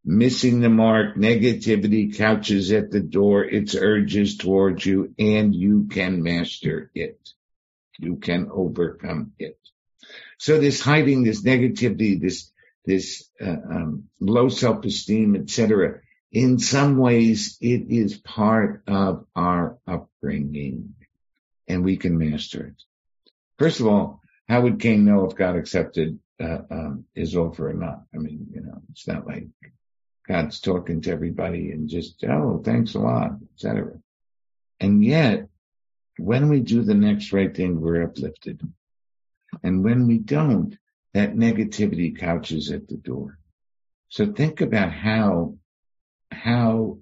missing 0.06 0.60
the 0.60 0.70
mark, 0.70 1.16
negativity 1.16 2.16
couches 2.16 2.72
at 2.72 2.92
the 2.92 3.00
door, 3.00 3.44
its 3.44 3.74
urges 3.74 4.38
towards 4.38 4.86
you, 4.86 5.16
and 5.18 5.56
you 5.56 5.88
can 5.90 6.22
master 6.22 6.92
it. 6.94 7.18
You 7.98 8.18
can 8.18 8.50
overcome 8.52 9.32
it. 9.40 9.58
So 10.38 10.60
this 10.60 10.82
hiding, 10.82 11.24
this 11.24 11.42
negativity, 11.42 12.20
this, 12.22 12.52
this 12.86 13.30
uh, 13.42 13.50
um, 13.50 14.10
low 14.20 14.50
self-esteem, 14.50 15.36
etc. 15.36 16.02
In 16.32 16.60
some 16.60 16.98
ways, 16.98 17.58
it 17.62 17.90
is 17.90 18.18
part 18.18 18.84
of 18.88 19.26
our 19.36 19.80
upbringing, 19.88 20.96
and 21.68 21.84
we 21.84 21.98
can 21.98 22.18
master 22.18 22.68
it. 22.68 22.84
First 23.64 23.80
of 23.80 23.88
all, 23.88 24.20
how 24.50 24.60
would 24.60 24.82
Cain 24.82 25.06
know 25.06 25.24
if 25.24 25.38
God 25.38 25.56
accepted 25.56 26.20
uh, 26.38 26.64
um, 26.70 27.06
his 27.16 27.34
offer 27.34 27.70
or 27.70 27.74
not? 27.74 28.02
I 28.14 28.18
mean, 28.18 28.48
you 28.54 28.60
know, 28.60 28.82
it's 28.92 29.08
not 29.08 29.26
like 29.26 29.48
God's 30.28 30.60
talking 30.60 31.00
to 31.00 31.12
everybody 31.12 31.72
and 31.72 31.88
just, 31.88 32.22
oh, 32.26 32.62
thanks 32.62 32.94
a 32.94 33.00
lot, 33.00 33.38
etc. 33.54 34.00
And 34.82 35.02
yet, 35.02 35.48
when 36.18 36.50
we 36.50 36.60
do 36.60 36.82
the 36.82 36.94
next 36.94 37.32
right 37.32 37.56
thing, 37.56 37.80
we're 37.80 38.04
uplifted. 38.04 38.60
And 39.64 39.82
when 39.82 40.08
we 40.08 40.18
don't, 40.18 40.78
that 41.14 41.34
negativity 41.34 42.20
couches 42.20 42.70
at 42.70 42.90
the 42.90 42.98
door. 42.98 43.40
So 44.10 44.34
think 44.34 44.60
about 44.60 44.92
how, 44.92 45.56
how, 46.30 46.98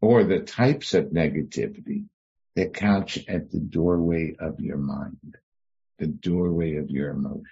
or 0.00 0.24
the 0.24 0.40
types 0.40 0.94
of 0.94 1.08
negativity 1.08 2.06
that 2.54 2.72
couch 2.72 3.18
at 3.28 3.50
the 3.50 3.60
doorway 3.60 4.36
of 4.40 4.58
your 4.60 4.78
mind 4.78 5.36
the 5.98 6.06
doorway 6.06 6.76
of 6.76 6.90
your 6.90 7.10
emotion. 7.10 7.44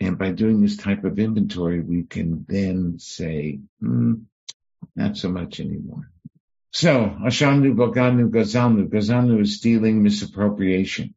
And 0.00 0.18
by 0.18 0.32
doing 0.32 0.60
this 0.60 0.76
type 0.76 1.04
of 1.04 1.18
inventory, 1.18 1.80
we 1.80 2.02
can 2.02 2.44
then 2.48 2.98
say, 2.98 3.60
hmm, 3.80 4.14
not 4.94 5.16
so 5.16 5.28
much 5.28 5.60
anymore. 5.60 6.10
So, 6.72 7.16
Ashamnu, 7.24 7.74
Bogadnu, 7.74 8.30
Gazalnu. 8.30 8.88
Gazalnu 8.88 9.40
is 9.40 9.58
stealing, 9.58 10.02
misappropriation. 10.02 11.14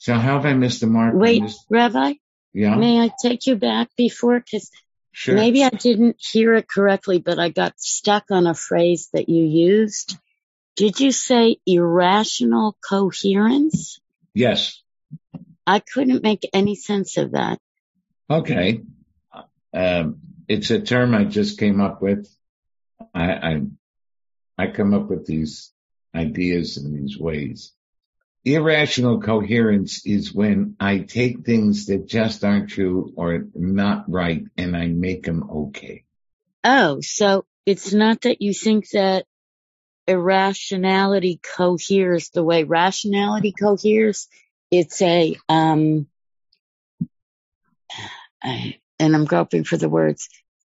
So 0.00 0.14
how 0.14 0.36
have 0.36 0.46
I 0.46 0.54
missed 0.54 0.80
the 0.80 0.86
mark? 0.86 1.14
Wait, 1.14 1.42
Rabbi? 1.68 2.14
Yeah. 2.54 2.74
May 2.76 2.98
I 2.98 3.10
take 3.22 3.46
you 3.46 3.56
back 3.56 3.90
before? 3.96 4.42
Cause 4.50 4.70
sure. 5.12 5.34
maybe 5.34 5.62
I 5.62 5.68
didn't 5.68 6.16
hear 6.18 6.54
it 6.54 6.66
correctly, 6.66 7.18
but 7.18 7.38
I 7.38 7.50
got 7.50 7.78
stuck 7.78 8.30
on 8.30 8.46
a 8.46 8.54
phrase 8.54 9.10
that 9.12 9.28
you 9.28 9.44
used. 9.44 10.16
Did 10.76 10.98
you 10.98 11.12
say 11.12 11.58
irrational 11.66 12.78
coherence? 12.88 14.00
Yes. 14.32 14.82
I 15.70 15.78
couldn't 15.78 16.24
make 16.24 16.50
any 16.52 16.74
sense 16.74 17.16
of 17.16 17.30
that. 17.30 17.60
Okay. 18.28 18.80
Um, 19.72 20.16
it's 20.48 20.72
a 20.72 20.80
term 20.80 21.14
I 21.14 21.22
just 21.22 21.60
came 21.60 21.80
up 21.80 22.02
with. 22.02 22.28
I, 23.14 23.32
I, 23.32 23.62
I 24.58 24.66
come 24.72 24.94
up 24.94 25.08
with 25.08 25.26
these 25.26 25.72
ideas 26.12 26.76
in 26.76 26.92
these 26.92 27.16
ways. 27.16 27.72
Irrational 28.44 29.20
coherence 29.20 30.04
is 30.04 30.34
when 30.34 30.74
I 30.80 30.98
take 30.98 31.46
things 31.46 31.86
that 31.86 32.08
just 32.08 32.42
aren't 32.42 32.70
true 32.70 33.12
or 33.14 33.44
not 33.54 34.10
right 34.10 34.42
and 34.56 34.76
I 34.76 34.88
make 34.88 35.22
them 35.22 35.48
okay. 35.48 36.02
Oh, 36.64 36.98
so 37.00 37.44
it's 37.64 37.92
not 37.92 38.22
that 38.22 38.42
you 38.42 38.54
think 38.54 38.88
that 38.90 39.24
irrationality 40.08 41.38
coheres 41.56 42.30
the 42.30 42.42
way 42.42 42.64
rationality 42.64 43.52
coheres 43.52 44.26
it's 44.70 45.02
a, 45.02 45.36
um, 45.48 46.06
I, 48.42 48.78
and 48.98 49.14
I'm 49.14 49.24
groping 49.24 49.64
for 49.64 49.76
the 49.76 49.88
words. 49.88 50.28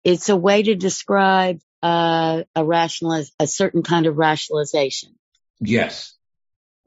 It's 0.04 0.28
a 0.28 0.36
way 0.36 0.62
to 0.62 0.74
describe 0.74 1.60
uh, 1.82 2.42
a 2.54 2.62
rationaliz- 2.62 3.32
a 3.38 3.46
certain 3.46 3.82
kind 3.82 4.06
of 4.06 4.16
rationalization. 4.16 5.14
Yes. 5.60 6.14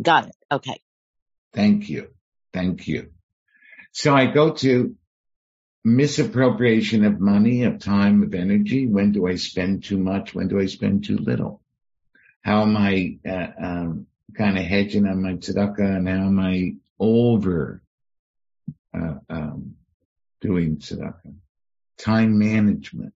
Got 0.01 0.29
it. 0.29 0.35
Okay. 0.51 0.81
Thank 1.53 1.89
you. 1.89 2.09
Thank 2.53 2.87
you. 2.87 3.11
So 3.91 4.15
I 4.15 4.25
go 4.25 4.53
to 4.53 4.95
misappropriation 5.83 7.03
of 7.05 7.19
money, 7.19 7.63
of 7.63 7.79
time, 7.79 8.23
of 8.23 8.33
energy. 8.33 8.87
When 8.87 9.11
do 9.11 9.27
I 9.27 9.35
spend 9.35 9.83
too 9.83 9.97
much? 9.97 10.33
When 10.33 10.47
do 10.47 10.59
I 10.59 10.65
spend 10.65 11.03
too 11.03 11.17
little? 11.17 11.61
How 12.41 12.63
am 12.63 12.75
I 12.75 13.19
uh, 13.27 13.47
um, 13.59 14.07
kind 14.35 14.57
of 14.57 14.63
hedging 14.63 15.07
on 15.07 15.21
my 15.21 15.33
tzedakah 15.33 15.97
and 15.97 16.07
how 16.07 16.25
am 16.25 16.39
I 16.39 16.75
over 17.03 17.81
uh, 18.97 19.15
um, 19.29 19.75
doing 20.39 20.77
tzedakah. 20.77 21.35
Time 21.97 22.39
management. 22.39 23.13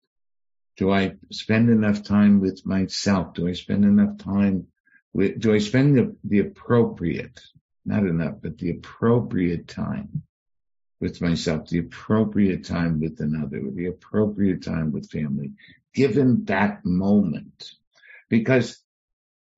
Do 0.77 0.91
I 0.91 1.15
spend 1.31 1.69
enough 1.69 2.03
time 2.03 2.39
with 2.39 2.65
myself? 2.65 3.33
Do 3.33 3.47
I 3.47 3.53
spend 3.53 3.83
enough 3.83 4.17
time 4.17 4.67
with, 5.13 5.39
do 5.39 5.53
I 5.53 5.59
spend 5.59 5.97
the, 5.97 6.15
the 6.23 6.39
appropriate, 6.39 7.39
not 7.85 8.03
enough, 8.03 8.35
but 8.41 8.57
the 8.57 8.71
appropriate 8.71 9.67
time 9.67 10.23
with 11.01 11.21
myself, 11.21 11.67
the 11.67 11.79
appropriate 11.79 12.63
time 12.65 13.01
with 13.01 13.19
another, 13.19 13.61
the 13.69 13.87
appropriate 13.87 14.63
time 14.63 14.93
with 14.93 15.11
family, 15.11 15.51
given 15.93 16.45
that 16.45 16.85
moment? 16.85 17.71
Because 18.29 18.79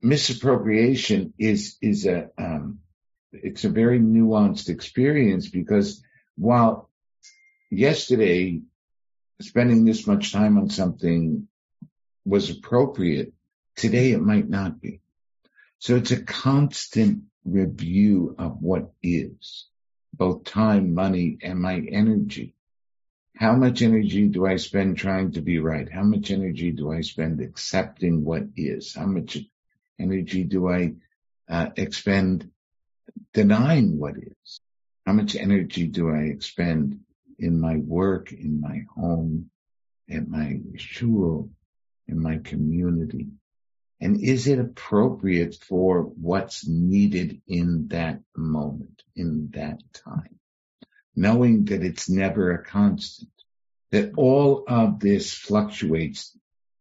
misappropriation 0.02 1.34
is, 1.38 1.78
is 1.82 2.06
a, 2.08 2.30
um, 2.38 2.80
it's 3.44 3.64
a 3.64 3.70
very 3.70 4.00
nuanced 4.00 4.70
experience 4.70 5.50
because 5.50 6.04
while 6.38 6.90
yesterday 7.70 8.62
spending 9.42 9.86
this 9.86 10.08
much 10.08 10.32
time 10.32 10.58
on 10.58 10.70
something 10.70 11.48
was 12.26 12.50
appropriate, 12.50 13.34
today 13.76 14.12
it 14.12 14.22
might 14.22 14.50
not 14.50 14.82
be. 14.82 15.02
So 15.80 15.96
it's 15.96 16.12
a 16.12 16.24
constant 16.24 17.24
review 17.44 18.36
of 18.40 18.62
what 18.62 18.92
is, 19.04 19.68
both 20.14 20.46
time, 20.46 20.94
money, 20.94 21.38
and 21.44 21.60
my 21.62 21.80
energy. 21.80 22.56
How 23.36 23.56
much 23.56 23.82
energy 23.82 24.30
do 24.30 24.46
I 24.46 24.56
spend 24.56 24.98
trying 24.98 25.34
to 25.34 25.42
be 25.42 25.60
right? 25.60 25.92
How 25.92 26.04
much 26.04 26.32
energy 26.32 26.72
do 26.72 26.92
I 26.92 27.02
spend 27.02 27.42
accepting 27.42 28.24
what 28.24 28.44
is? 28.56 28.96
How 28.96 29.06
much 29.06 29.38
energy 30.00 30.44
do 30.44 30.70
I 30.70 30.94
uh, 31.50 31.70
expend 31.76 32.50
denying 33.36 34.00
what 34.00 34.16
is? 34.18 34.62
How 35.06 35.12
much 35.12 35.36
energy 35.36 35.88
do 35.88 36.10
I 36.10 36.22
expend 36.22 37.02
in 37.38 37.60
my 37.60 37.76
work, 37.76 38.32
in 38.32 38.62
my 38.62 38.86
home, 38.96 39.52
at 40.10 40.28
my 40.28 40.62
shul, 40.78 41.50
in 42.08 42.20
my 42.20 42.38
community? 42.38 43.28
And 44.00 44.22
is 44.22 44.48
it 44.48 44.58
appropriate 44.58 45.56
for 45.56 46.04
what's 46.04 46.66
needed 46.66 47.42
in 47.46 47.90
that 47.90 48.22
moment, 48.38 49.04
in 49.16 49.50
that 49.54 49.82
time? 49.94 50.40
Knowing 51.16 51.66
that 51.66 51.84
it's 51.84 52.10
never 52.10 52.54
a 52.54 52.64
constant, 52.64 53.30
that 53.92 54.14
all 54.16 54.64
of 54.68 55.00
this 55.02 55.34
fluctuates 55.34 56.38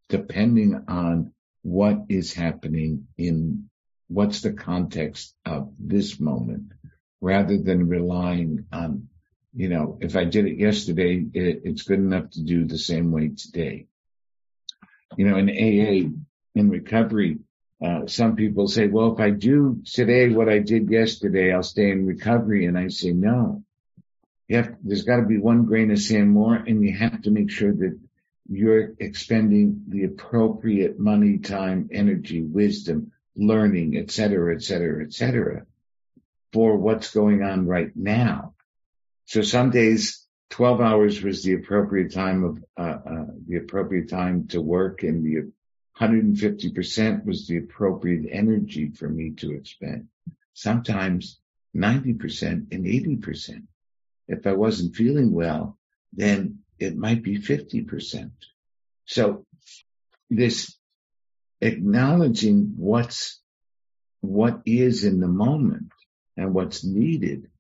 depending 0.09 0.85
on 0.87 1.33
what 1.63 2.05
is 2.09 2.33
happening 2.33 3.09
in 3.19 3.69
what's 4.15 4.43
the 4.43 4.53
context 4.53 5.35
of 5.45 5.73
this 5.79 6.21
moment 6.21 6.73
rather 7.21 7.59
than 7.59 7.89
relying 7.89 8.67
on, 8.73 9.09
you 9.55 9.69
know, 9.69 9.99
if 10.01 10.15
I 10.15 10.25
did 10.25 10.47
it 10.47 10.57
yesterday, 10.57 11.25
it, 11.33 11.63
it's 11.65 11.83
good 11.83 11.99
enough 11.99 12.31
to 12.31 12.43
do 12.43 12.65
the 12.65 12.79
same 12.79 13.11
way 13.11 13.31
today. 13.37 13.87
You 15.17 15.29
know, 15.29 15.37
in 15.37 15.51
AA, 15.51 16.11
in 16.55 16.71
recovery, 16.71 17.39
uh, 17.85 18.07
some 18.07 18.37
people 18.37 18.69
say, 18.69 18.87
well, 18.87 19.15
if 19.15 19.21
I 19.21 19.31
do 19.31 19.83
today 19.85 20.29
what 20.29 20.49
I 20.49 20.61
did 20.61 20.91
yesterday, 20.91 21.53
I'll 21.53 21.65
stay 21.65 21.91
in 21.91 22.07
recovery. 22.07 22.67
And 22.67 22.79
I 22.79 22.89
say, 22.89 23.11
no, 23.11 23.65
you 24.47 24.59
have, 24.59 24.77
there's 24.83 25.05
got 25.05 25.17
to 25.17 25.27
be 25.27 25.39
one 25.39 25.65
grain 25.65 25.91
of 25.91 25.99
sand 25.99 26.31
more 26.31 26.55
and 26.55 26.85
you 26.85 26.97
have 26.97 27.23
to 27.23 27.31
make 27.31 27.51
sure 27.51 27.73
that 27.73 27.99
you're 28.49 28.93
expending 29.01 29.85
the 29.89 30.05
appropriate 30.05 31.01
money, 31.01 31.39
time, 31.39 31.89
energy, 31.93 32.43
wisdom, 32.43 33.11
learning, 33.37 33.97
et 33.97 34.11
cetera, 34.11 34.55
et 34.55 34.63
cetera, 34.63 35.05
et 35.05 35.13
cetera 35.13 35.67
for 36.55 36.77
what's 36.77 37.13
going 37.13 37.43
on 37.43 37.67
right 37.67 37.91
now. 37.97 38.55
So 39.27 39.43
some 39.43 39.71
days 39.71 40.25
12 40.51 40.81
hours 40.81 41.21
was 41.21 41.43
the 41.43 41.55
appropriate 41.55 42.13
time 42.13 42.45
of, 42.45 42.65
uh, 42.77 42.99
uh, 43.11 43.27
the 43.49 43.57
appropriate 43.57 44.09
time 44.09 44.47
to 44.49 44.61
work 44.61 45.03
and 45.03 45.25
the 45.25 45.51
150% 46.01 47.25
was 47.25 47.49
the 47.49 47.57
appropriate 47.59 48.29
energy 48.31 48.91
for 48.91 49.09
me 49.09 49.33
to 49.39 49.53
expend. 49.53 50.09
Sometimes 50.53 51.41
90% 51.75 52.73
and 52.73 52.85
80%. 52.85 53.65
If 54.29 54.47
I 54.47 54.53
wasn't 54.53 54.95
feeling 54.95 55.33
well, 55.33 55.77
then 56.13 56.61
it 56.79 56.97
might 56.97 57.25
be 57.25 57.39
50%. 57.39 58.31
So 59.07 59.45
this 60.31 60.77
acknowledging 61.61 62.75
what's, 62.77 63.41
what 64.21 64.63
is 64.67 65.05
in 65.05 65.21
the 65.21 65.29
moment 65.29 65.93
and 66.37 66.55
what's 66.55 66.85
needed 66.85 67.51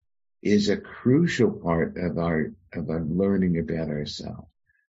is 0.42 0.68
a 0.68 0.76
crucial 0.76 1.50
part 1.50 1.96
of 1.96 2.18
our, 2.18 2.52
of 2.72 2.90
our 2.90 3.02
learning 3.02 3.58
about 3.58 3.88
ourselves. 3.88 4.48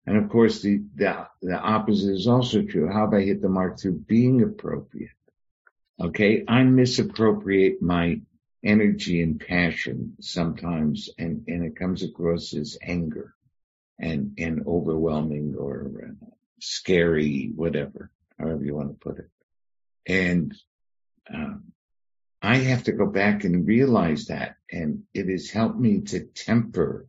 And 0.05 0.17
of 0.17 0.29
course, 0.29 0.61
the, 0.61 0.81
the, 0.95 1.27
the 1.41 1.59
opposite 1.59 2.13
is 2.13 2.27
also 2.27 2.63
true. 2.63 2.87
How 2.87 3.05
have 3.05 3.13
I 3.13 3.21
hit 3.21 3.41
the 3.41 3.49
mark 3.49 3.79
through 3.79 3.99
being 3.99 4.41
appropriate? 4.41 5.11
Okay. 5.99 6.43
I 6.47 6.63
misappropriate 6.63 7.81
my 7.81 8.21
energy 8.63 9.21
and 9.21 9.39
passion 9.39 10.15
sometimes 10.19 11.09
and, 11.17 11.45
and 11.47 11.65
it 11.65 11.75
comes 11.75 12.03
across 12.03 12.53
as 12.53 12.77
anger 12.81 13.33
and, 13.99 14.33
and 14.37 14.65
overwhelming 14.65 15.55
or 15.57 16.15
scary, 16.59 17.51
whatever, 17.55 18.11
however 18.41 18.63
you 18.63 18.75
want 18.75 18.89
to 18.89 19.09
put 19.09 19.19
it. 19.19 19.29
And, 20.07 20.55
um, 21.31 21.71
I 22.41 22.57
have 22.57 22.83
to 22.85 22.91
go 22.91 23.05
back 23.05 23.43
and 23.43 23.67
realize 23.67 24.25
that 24.25 24.55
and 24.71 25.03
it 25.13 25.29
has 25.29 25.51
helped 25.51 25.77
me 25.77 26.01
to 26.01 26.25
temper 26.25 27.07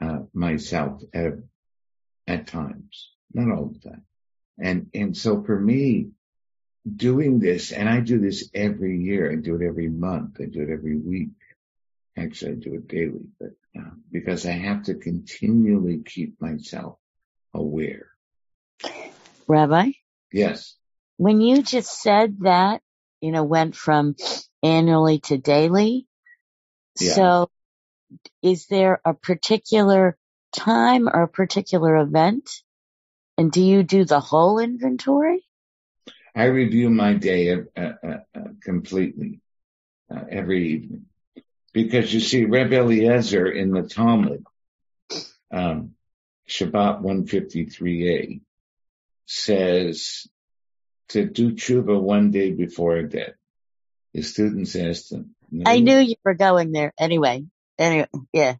uh, 0.00 0.20
myself 0.34 1.02
at 1.14 1.34
at 2.26 2.46
times, 2.46 3.10
not 3.32 3.50
all 3.50 3.66
the 3.66 3.90
time. 3.90 4.04
And, 4.58 4.90
and 4.94 5.16
so 5.16 5.42
for 5.42 5.58
me, 5.58 6.10
doing 6.94 7.38
this, 7.38 7.72
and 7.72 7.88
I 7.88 8.00
do 8.00 8.20
this 8.20 8.48
every 8.54 8.98
year, 8.98 9.32
I 9.32 9.36
do 9.36 9.56
it 9.56 9.66
every 9.66 9.88
month, 9.88 10.38
I 10.40 10.44
do 10.44 10.62
it 10.62 10.70
every 10.70 10.96
week. 10.96 11.30
Actually, 12.16 12.52
I 12.52 12.54
do 12.56 12.74
it 12.74 12.88
daily, 12.88 13.26
but 13.40 13.50
uh, 13.78 13.90
because 14.10 14.46
I 14.46 14.52
have 14.52 14.84
to 14.84 14.94
continually 14.94 16.02
keep 16.04 16.40
myself 16.40 16.98
aware. 17.54 18.08
Rabbi? 19.48 19.92
Yes. 20.32 20.76
When 21.16 21.40
you 21.40 21.62
just 21.62 22.02
said 22.02 22.38
that, 22.40 22.80
you 23.20 23.32
know, 23.32 23.44
went 23.44 23.76
from 23.76 24.16
annually 24.62 25.20
to 25.20 25.38
daily. 25.38 26.06
Yeah. 27.00 27.12
So 27.12 27.50
is 28.42 28.66
there 28.66 29.00
a 29.04 29.14
particular 29.14 30.16
time 30.52 31.08
or 31.08 31.22
a 31.22 31.28
particular 31.28 31.96
event? 31.96 32.50
And 33.38 33.50
do 33.50 33.62
you 33.62 33.82
do 33.82 34.04
the 34.04 34.20
whole 34.20 34.58
inventory? 34.58 35.44
I 36.34 36.44
review 36.44 36.90
my 36.90 37.14
day 37.14 37.52
uh, 37.52 37.58
uh, 37.76 37.90
uh, 38.34 38.40
completely 38.62 39.40
uh, 40.10 40.24
every 40.30 40.68
evening 40.68 41.06
because 41.72 42.12
you 42.12 42.20
see, 42.20 42.44
Reb 42.44 42.72
Eliezer 42.72 43.50
in 43.50 43.70
the 43.70 43.82
Talmud, 43.82 44.44
um, 45.50 45.94
Shabbat 46.48 47.02
153a 47.02 48.40
says 49.26 50.26
to 51.08 51.26
do 51.26 51.52
tshuva 51.52 52.00
one 52.00 52.30
day 52.30 52.52
before 52.52 53.02
death. 53.02 53.34
The 54.14 54.22
students 54.22 54.76
asked 54.76 55.12
him. 55.12 55.34
No. 55.50 55.64
I 55.66 55.80
knew 55.80 55.98
you 55.98 56.16
were 56.24 56.34
going 56.34 56.72
there. 56.72 56.92
Anyway, 56.98 57.44
anyway, 57.78 58.08
yeah. 58.32 58.56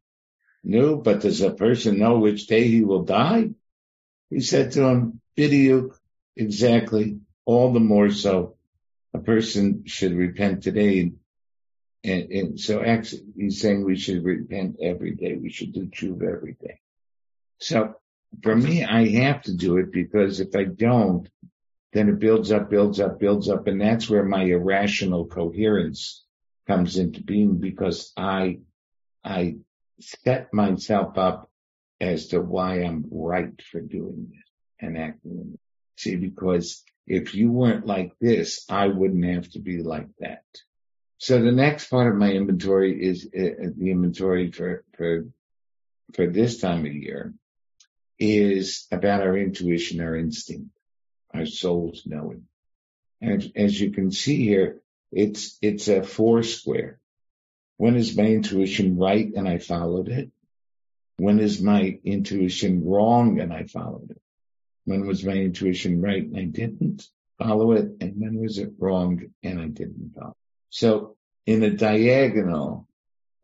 No, 0.65 0.97
but 0.97 1.21
does 1.21 1.41
a 1.41 1.51
person 1.51 1.99
know 1.99 2.19
which 2.19 2.47
day 2.47 2.69
he 2.69 2.83
will 2.83 3.05
die? 3.05 3.51
He 4.31 4.41
said 4.41 4.73
to 4.73 4.85
him, 4.85 5.21
Bidiyuk, 5.37 5.97
exactly. 6.37 7.21
All 7.45 7.73
the 7.73 7.81
more 7.81 8.11
so, 8.11 8.57
a 9.13 9.19
person 9.19 9.85
should 9.87 10.15
repent 10.15 10.63
today. 10.63 11.13
And, 12.05 12.31
and 12.31 12.61
so 12.61 12.83
actually, 12.83 13.25
he's 13.37 13.61
saying 13.61 13.85
we 13.85 13.97
should 13.97 14.25
repent 14.25 14.77
every 14.83 15.15
day. 15.15 15.37
We 15.37 15.51
should 15.51 15.73
do 15.73 15.87
tshuva 15.87 16.37
every 16.37 16.57
day. 16.61 16.81
So 17.59 17.95
for 18.41 18.57
me, 18.57 18.85
I 18.85 19.09
have 19.09 19.43
to 19.43 19.55
do 19.55 19.77
it 19.77 19.93
because 19.93 20.41
if 20.41 20.55
I 20.57 20.65
don't, 20.65 21.29
then 21.93 22.09
it 22.09 22.19
builds 22.19 22.51
up, 22.51 22.71
builds 22.71 23.01
up, 23.01 23.21
builds 23.21 23.49
up. 23.49 23.67
And 23.67 23.81
that's 23.81 24.09
where 24.09 24.25
my 24.25 24.45
irrational 24.45 25.27
coherence 25.27 26.25
comes 26.67 26.97
into 26.97 27.23
being 27.23 27.59
because 27.59 28.13
I, 28.17 28.61
I 29.23 29.57
set 30.01 30.53
myself 30.55 31.19
up 31.19 31.51
as 32.01 32.29
to 32.29 32.41
why 32.41 32.83
I'm 32.83 33.05
right 33.11 33.61
for 33.71 33.81
doing 33.81 34.29
this 34.31 34.51
and 34.81 34.99
acting. 34.99 35.59
See, 35.97 36.17
because 36.17 36.83
if 37.07 37.35
you 37.35 37.53
weren't 37.53 37.87
like 37.87 38.13
this, 38.21 38.65
I 38.69 38.87
wouldn't 38.87 39.25
have 39.25 39.51
to 39.51 39.61
be 39.61 39.83
like 39.83 40.09
that. 40.21 40.45
So 41.19 41.41
the 41.41 41.53
next 41.53 41.89
part 41.89 42.11
of 42.11 42.19
my 42.19 42.33
inventory 42.33 43.01
is 43.01 43.27
uh, 43.27 43.71
the 43.77 43.91
inventory 43.91 44.51
for, 44.51 44.85
for, 44.97 45.27
for 46.15 46.27
this 46.27 46.61
time 46.61 46.87
of 46.87 46.93
year 46.93 47.35
is 48.19 48.87
about 48.91 49.23
our 49.23 49.37
intuition, 49.37 50.01
our 50.01 50.17
instinct, 50.17 50.71
our 51.35 51.47
soul's 51.47 52.03
knowing. 52.07 52.45
And 53.21 53.53
as 53.57 53.81
you 53.81 53.93
can 53.93 54.11
see 54.11 54.45
here, 54.45 54.81
it's, 55.11 55.59
it's 55.63 55.89
a 55.89 56.03
four 56.03 56.43
square. 56.43 56.99
When 57.77 57.97
is 57.97 58.17
my 58.17 58.25
intuition 58.25 58.97
right 58.97 59.33
and 59.35 59.49
I 59.49 59.59
followed 59.59 60.09
it? 60.09 60.31
When 61.17 61.39
is 61.39 61.61
my 61.61 61.99
intuition 62.05 62.85
wrong 62.85 63.41
and 63.41 63.53
I 63.53 63.65
followed 63.65 64.11
it? 64.11 64.21
When 64.85 65.07
was 65.07 65.25
my 65.25 65.35
intuition 65.35 66.01
right 66.01 66.23
and 66.23 66.37
I 66.37 66.45
didn't 66.45 67.07
follow 67.39 67.73
it? 67.73 67.93
And 68.01 68.15
when 68.21 68.41
was 68.41 68.59
it 68.59 68.73
wrong 68.79 69.33
and 69.43 69.61
I 69.61 69.67
didn't 69.67 70.15
follow? 70.17 70.37
So 70.71 71.17
in 71.47 71.63
a 71.63 71.71
diagonal, 71.71 72.89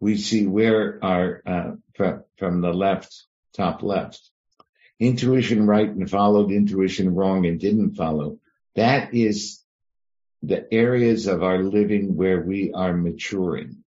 we 0.01 0.17
see 0.17 0.47
where 0.47 0.99
our, 1.05 1.43
uh, 1.47 1.71
from, 1.95 2.25
from 2.37 2.61
the 2.61 2.73
left, 2.73 3.25
top 3.55 3.83
left, 3.83 4.31
intuition 5.01 5.67
right 5.67 5.89
and 5.89 6.11
followed, 6.11 6.51
intuition 6.51 7.15
wrong 7.15 7.47
and 7.47 7.61
didn't 7.61 7.95
follow. 7.95 8.39
That 8.75 9.15
is 9.15 9.63
the 10.43 10.73
areas 10.73 11.27
of 11.27 11.43
our 11.43 11.63
living 11.63 12.17
where 12.17 12.41
we 12.41 12.73
are 12.73 12.97
maturing 12.97 13.85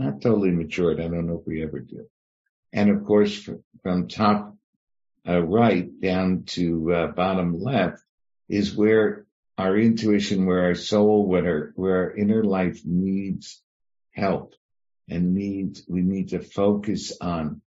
not 0.00 0.22
totally 0.22 0.50
matured. 0.50 0.98
I 0.98 1.08
don't 1.08 1.26
know 1.26 1.38
if 1.40 1.46
we 1.46 1.62
ever 1.62 1.78
do. 1.78 2.06
And 2.72 2.88
of 2.90 3.04
course, 3.04 3.48
from 3.82 4.08
top 4.08 4.56
uh, 5.28 5.42
right 5.42 6.00
down 6.00 6.44
to 6.46 6.92
uh, 6.92 7.06
bottom 7.08 7.60
left 7.60 8.02
is 8.48 8.74
where 8.74 9.26
our 9.58 9.76
intuition, 9.76 10.46
where 10.46 10.62
our 10.62 10.74
soul, 10.74 11.26
where 11.26 11.46
our, 11.46 11.72
where 11.76 11.96
our 11.96 12.16
inner 12.16 12.42
life 12.42 12.80
needs 12.84 13.62
help 14.12 14.54
and 15.06 15.34
needs, 15.34 15.82
we 15.86 16.00
need 16.00 16.30
to 16.30 16.40
focus 16.40 17.12
on 17.20 17.60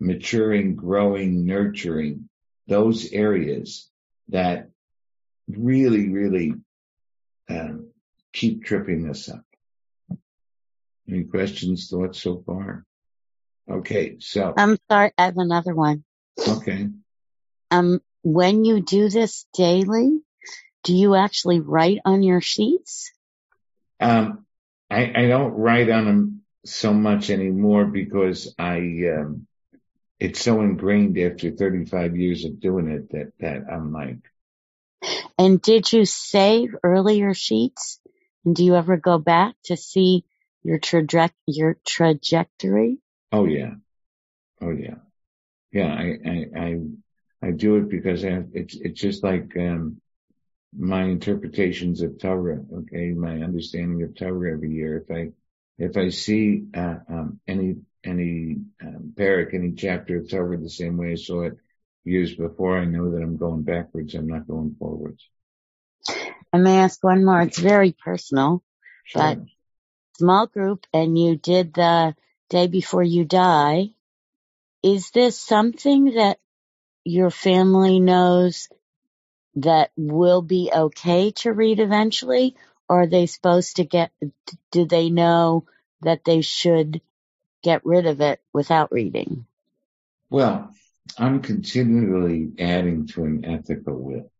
maturing, 0.00 0.76
growing, 0.76 1.44
nurturing 1.44 2.28
those 2.66 3.12
areas 3.12 3.88
that 4.28 4.68
really, 5.48 6.08
really 6.08 6.54
um, 7.48 7.90
keep 8.32 8.64
tripping 8.64 9.08
us 9.08 9.28
up. 9.28 9.44
Any 11.08 11.24
questions, 11.24 11.88
thoughts 11.88 12.20
so 12.20 12.42
far? 12.44 12.84
Okay, 13.70 14.16
so. 14.20 14.54
I'm 14.56 14.76
sorry, 14.90 15.12
I 15.16 15.24
have 15.24 15.38
another 15.38 15.74
one. 15.74 16.04
Okay. 16.46 16.88
Um, 17.70 18.00
when 18.22 18.64
you 18.64 18.80
do 18.80 19.08
this 19.08 19.46
daily, 19.54 20.20
do 20.84 20.94
you 20.94 21.14
actually 21.14 21.60
write 21.60 22.00
on 22.04 22.22
your 22.22 22.40
sheets? 22.40 23.12
Um, 24.00 24.46
I, 24.90 25.12
I 25.14 25.26
don't 25.26 25.52
write 25.52 25.90
on 25.90 26.04
them 26.04 26.42
so 26.64 26.92
much 26.92 27.30
anymore 27.30 27.86
because 27.86 28.54
I, 28.58 28.78
um, 29.16 29.47
it's 30.20 30.40
so 30.40 30.60
ingrained 30.60 31.18
after 31.18 31.50
35 31.50 32.16
years 32.16 32.44
of 32.44 32.60
doing 32.60 32.88
it 32.88 33.10
that, 33.10 33.32
that 33.40 33.72
I'm 33.72 33.92
like. 33.92 34.18
And 35.38 35.62
did 35.62 35.92
you 35.92 36.04
save 36.04 36.74
earlier 36.82 37.34
sheets? 37.34 38.00
And 38.44 38.56
do 38.56 38.64
you 38.64 38.74
ever 38.74 38.96
go 38.96 39.18
back 39.18 39.54
to 39.64 39.76
see 39.76 40.24
your 40.62 40.78
traje- 40.78 41.30
your 41.46 41.76
trajectory? 41.86 42.98
Oh 43.30 43.44
yeah. 43.44 43.74
Oh 44.60 44.70
yeah. 44.70 44.96
Yeah. 45.72 45.94
I, 45.94 46.18
I, 46.26 46.46
I, 46.56 46.80
I 47.42 47.50
do 47.52 47.76
it 47.76 47.88
because 47.88 48.24
I, 48.24 48.42
it's, 48.52 48.74
it's 48.74 49.00
just 49.00 49.22
like, 49.22 49.56
um, 49.56 50.00
my 50.76 51.04
interpretations 51.04 52.02
of 52.02 52.18
Torah, 52.18 52.60
okay, 52.72 53.12
my 53.12 53.40
understanding 53.40 54.02
of 54.02 54.14
Torah 54.14 54.52
every 54.52 54.70
year. 54.70 54.98
If 55.08 55.16
I, 55.16 55.32
if 55.78 55.96
I 55.96 56.10
see, 56.10 56.64
uh, 56.74 56.96
um, 57.08 57.40
any, 57.46 57.76
any, 58.04 58.56
um, 58.82 59.12
perek, 59.14 59.54
any 59.54 59.72
chapter 59.72 60.18
of 60.18 60.30
Torah 60.30 60.58
the 60.58 60.70
same 60.70 60.96
way 60.96 61.12
I 61.12 61.16
saw 61.16 61.42
it 61.42 61.58
years 62.04 62.34
before, 62.34 62.78
I 62.78 62.84
know 62.84 63.10
that 63.10 63.22
I'm 63.22 63.36
going 63.36 63.62
backwards. 63.62 64.14
I'm 64.14 64.26
not 64.26 64.46
going 64.46 64.76
forwards. 64.78 65.28
I 66.52 66.58
may 66.58 66.78
ask 66.78 67.02
one 67.02 67.24
more. 67.24 67.40
It's 67.42 67.58
very 67.58 67.92
personal, 67.92 68.62
sure. 69.04 69.22
but 69.22 69.38
small 70.16 70.46
group 70.46 70.86
and 70.92 71.18
you 71.18 71.36
did 71.36 71.74
the 71.74 72.14
day 72.48 72.66
before 72.66 73.02
you 73.02 73.24
die. 73.24 73.90
Is 74.82 75.10
this 75.10 75.38
something 75.38 76.14
that 76.14 76.38
your 77.04 77.30
family 77.30 78.00
knows 78.00 78.68
that 79.56 79.90
will 79.96 80.42
be 80.42 80.70
okay 80.74 81.32
to 81.32 81.52
read 81.52 81.80
eventually? 81.80 82.56
Or 82.88 83.02
are 83.02 83.06
they 83.06 83.26
supposed 83.26 83.76
to 83.76 83.84
get, 83.84 84.10
do 84.72 84.86
they 84.86 85.10
know 85.10 85.66
that 86.00 86.24
they 86.24 86.40
should 86.40 87.02
get 87.68 87.84
rid 87.84 88.06
of 88.06 88.20
it 88.22 88.40
without 88.54 88.90
reading? 88.90 89.44
Well, 90.30 90.70
I'm 91.18 91.42
continually 91.42 92.52
adding 92.58 93.06
to 93.08 93.24
an 93.24 93.44
ethical 93.44 93.96
will 94.08 94.30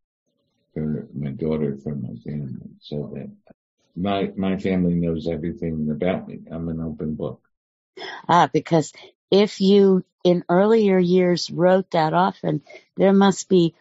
for 0.73 1.09
my 1.15 1.33
daughter, 1.33 1.77
for 1.83 1.95
my 1.95 2.15
family, 2.27 2.71
so 2.81 2.97
that 3.15 3.31
my 3.95 4.33
my 4.37 4.57
family 4.57 4.95
knows 4.95 5.29
everything 5.29 5.77
about 5.91 6.27
me. 6.29 6.37
I'm 6.51 6.69
an 6.69 6.81
open 6.81 7.15
book. 7.15 7.41
Ah, 8.29 8.49
because 8.51 8.93
if 9.31 9.61
you 9.61 10.05
in 10.25 10.45
earlier 10.49 10.99
years 10.99 11.51
wrote 11.51 11.91
that 11.91 12.15
often, 12.15 12.63
there 12.97 13.13
must 13.13 13.49
be 13.49 13.75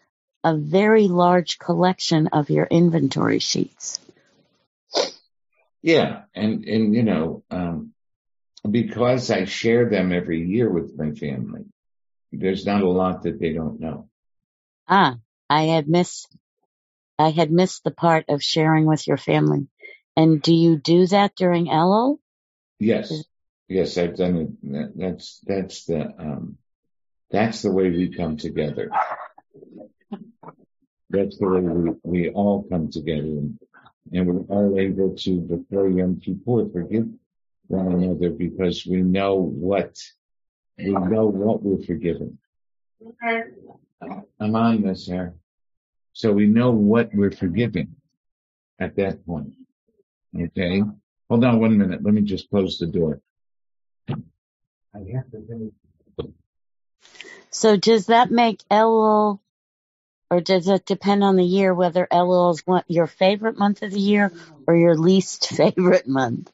a 0.43 0.53
very 0.57 1.07
large 1.07 1.57
collection 1.57 2.27
of 2.39 2.49
your 2.49 2.67
inventory 2.79 3.39
sheets. 3.39 3.99
Yeah, 5.81 6.23
and 6.35 6.65
and 6.65 6.93
you 6.93 7.03
know, 7.03 7.43
um, 7.49 7.93
because 8.69 9.31
I 9.31 9.45
share 9.45 9.89
them 9.89 10.11
every 10.11 10.45
year 10.45 10.69
with 10.69 10.97
my 10.97 11.11
family, 11.11 11.65
there's 12.31 12.65
not 12.65 12.81
a 12.81 12.89
lot 12.89 13.23
that 13.23 13.39
they 13.39 13.53
don't 13.53 13.79
know. 13.79 14.09
Ah, 14.87 15.17
I 15.49 15.63
had 15.63 15.87
missed, 15.87 16.27
I 17.19 17.29
had 17.29 17.51
missed 17.51 17.83
the 17.83 17.91
part 17.91 18.25
of 18.29 18.43
sharing 18.43 18.85
with 18.85 19.07
your 19.07 19.17
family. 19.17 19.67
And 20.15 20.41
do 20.41 20.53
you 20.53 20.77
do 20.77 21.05
that 21.07 21.35
during 21.35 21.67
Elul? 21.67 22.17
Yes, 22.79 23.23
yes, 23.67 23.97
I've 23.97 24.17
done 24.17 24.57
it. 24.63 24.97
That's 24.97 25.39
that's 25.45 25.85
the 25.85 26.13
um, 26.17 26.57
that's 27.29 27.61
the 27.61 27.71
way 27.71 27.89
we 27.89 28.15
come 28.15 28.37
together. 28.37 28.89
That's 31.09 31.37
the 31.37 31.47
way 31.47 31.61
we, 31.61 31.91
we 32.03 32.29
all 32.29 32.63
come 32.69 32.91
together 32.91 33.21
and, 33.21 33.59
and 34.11 34.27
we're 34.27 34.41
all 34.41 34.77
able 34.77 35.15
to, 35.15 35.39
before 35.39 35.89
Yom 35.89 36.19
Kippur, 36.19 36.69
forgive 36.71 37.07
one 37.67 37.91
another 37.91 38.29
because 38.29 38.85
we 38.85 39.01
know 39.01 39.35
what, 39.35 39.97
we 40.77 40.91
know 40.91 41.25
what 41.25 41.61
we're 41.61 41.83
forgiven. 41.83 42.37
I'm 44.39 44.55
on 44.55 44.81
this 44.81 45.05
here. 45.05 45.35
So 46.13 46.31
we 46.31 46.47
know 46.47 46.71
what 46.71 47.13
we're 47.13 47.31
forgiving 47.31 47.95
at 48.79 48.95
that 48.95 49.25
point. 49.25 49.53
Okay. 50.37 50.83
Hold 51.29 51.43
on 51.43 51.59
one 51.59 51.77
minute. 51.77 52.03
Let 52.03 52.13
me 52.13 52.21
just 52.21 52.49
close 52.49 52.77
the 52.79 52.87
door. 52.87 53.21
So 57.49 57.75
does 57.75 58.07
that 58.07 58.31
make 58.31 58.63
Elul 58.69 59.39
or 60.29 60.41
does 60.41 60.67
it 60.67 60.85
depend 60.85 61.23
on 61.23 61.35
the 61.35 61.43
year 61.43 61.73
whether 61.73 62.07
Elul 62.11 62.53
is 62.53 62.61
one, 62.65 62.83
your 62.87 63.07
favorite 63.07 63.57
month 63.57 63.81
of 63.81 63.91
the 63.91 63.99
year 63.99 64.31
or 64.67 64.75
your 64.75 64.95
least 64.95 65.47
favorite 65.55 66.07
month? 66.07 66.51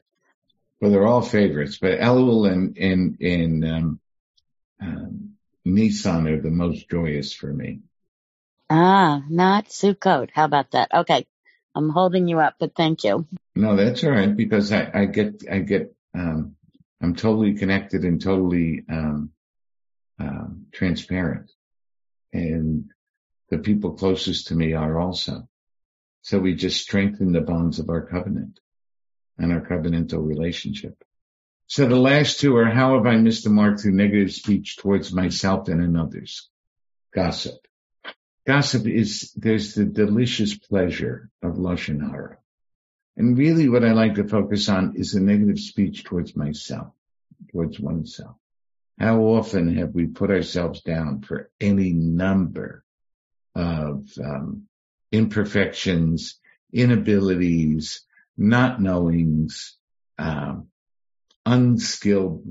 Well, 0.84 0.92
they're 0.92 1.06
all 1.06 1.22
favorites, 1.22 1.78
but 1.80 1.98
Elul 1.98 2.52
and 2.52 2.76
in 2.76 3.16
in 3.18 3.64
um, 3.64 4.00
um, 4.82 5.30
Nissan 5.66 6.30
are 6.30 6.42
the 6.42 6.50
most 6.50 6.90
joyous 6.90 7.32
for 7.32 7.50
me. 7.50 7.80
Ah, 8.68 9.24
not 9.30 9.68
Sukkot. 9.68 10.28
How 10.34 10.44
about 10.44 10.72
that? 10.72 10.90
Okay, 10.92 11.26
I'm 11.74 11.88
holding 11.88 12.28
you 12.28 12.38
up, 12.38 12.56
but 12.60 12.74
thank 12.76 13.02
you. 13.02 13.26
No, 13.56 13.76
that's 13.76 14.04
all 14.04 14.10
right 14.10 14.36
because 14.36 14.72
I, 14.72 14.90
I 14.92 15.04
get 15.06 15.44
I 15.50 15.60
get 15.60 15.96
um, 16.14 16.56
I'm 17.00 17.14
totally 17.14 17.54
connected 17.54 18.04
and 18.04 18.20
totally 18.20 18.84
um, 18.86 19.30
um, 20.20 20.66
transparent, 20.70 21.50
and 22.30 22.90
the 23.48 23.56
people 23.56 23.92
closest 23.92 24.48
to 24.48 24.54
me 24.54 24.74
are 24.74 25.00
also. 25.00 25.48
So 26.20 26.40
we 26.40 26.54
just 26.54 26.82
strengthen 26.82 27.32
the 27.32 27.40
bonds 27.40 27.78
of 27.78 27.88
our 27.88 28.04
covenant 28.04 28.60
and 29.38 29.52
our 29.52 29.60
covenantal 29.60 30.26
relationship. 30.26 31.02
So 31.66 31.86
the 31.86 31.96
last 31.96 32.40
two 32.40 32.56
are 32.56 32.66
how 32.66 32.96
have 32.96 33.06
I 33.06 33.16
missed 33.16 33.44
the 33.44 33.50
mark 33.50 33.80
through 33.80 33.92
negative 33.92 34.32
speech 34.32 34.76
towards 34.76 35.12
myself 35.12 35.68
and 35.68 35.82
in 35.82 35.96
others? 35.96 36.48
Gossip. 37.14 37.56
Gossip 38.46 38.86
is, 38.86 39.32
there's 39.34 39.74
the 39.74 39.84
delicious 39.84 40.56
pleasure 40.56 41.30
of 41.42 41.54
Lashon 41.54 42.00
Hara. 42.00 42.38
And 43.16 43.38
really 43.38 43.68
what 43.68 43.84
I 43.84 43.92
like 43.92 44.16
to 44.16 44.28
focus 44.28 44.68
on 44.68 44.96
is 44.96 45.12
the 45.12 45.20
negative 45.20 45.58
speech 45.58 46.04
towards 46.04 46.36
myself, 46.36 46.92
towards 47.50 47.80
oneself. 47.80 48.36
How 48.98 49.20
often 49.22 49.76
have 49.76 49.94
we 49.94 50.06
put 50.06 50.30
ourselves 50.30 50.82
down 50.82 51.22
for 51.22 51.50
any 51.60 51.92
number 51.92 52.84
of 53.54 54.08
um, 54.22 54.64
imperfections, 55.10 56.38
inabilities, 56.72 58.02
not 58.36 58.80
knowings, 58.80 59.76
um, 60.18 60.68
unskilled, 61.46 62.46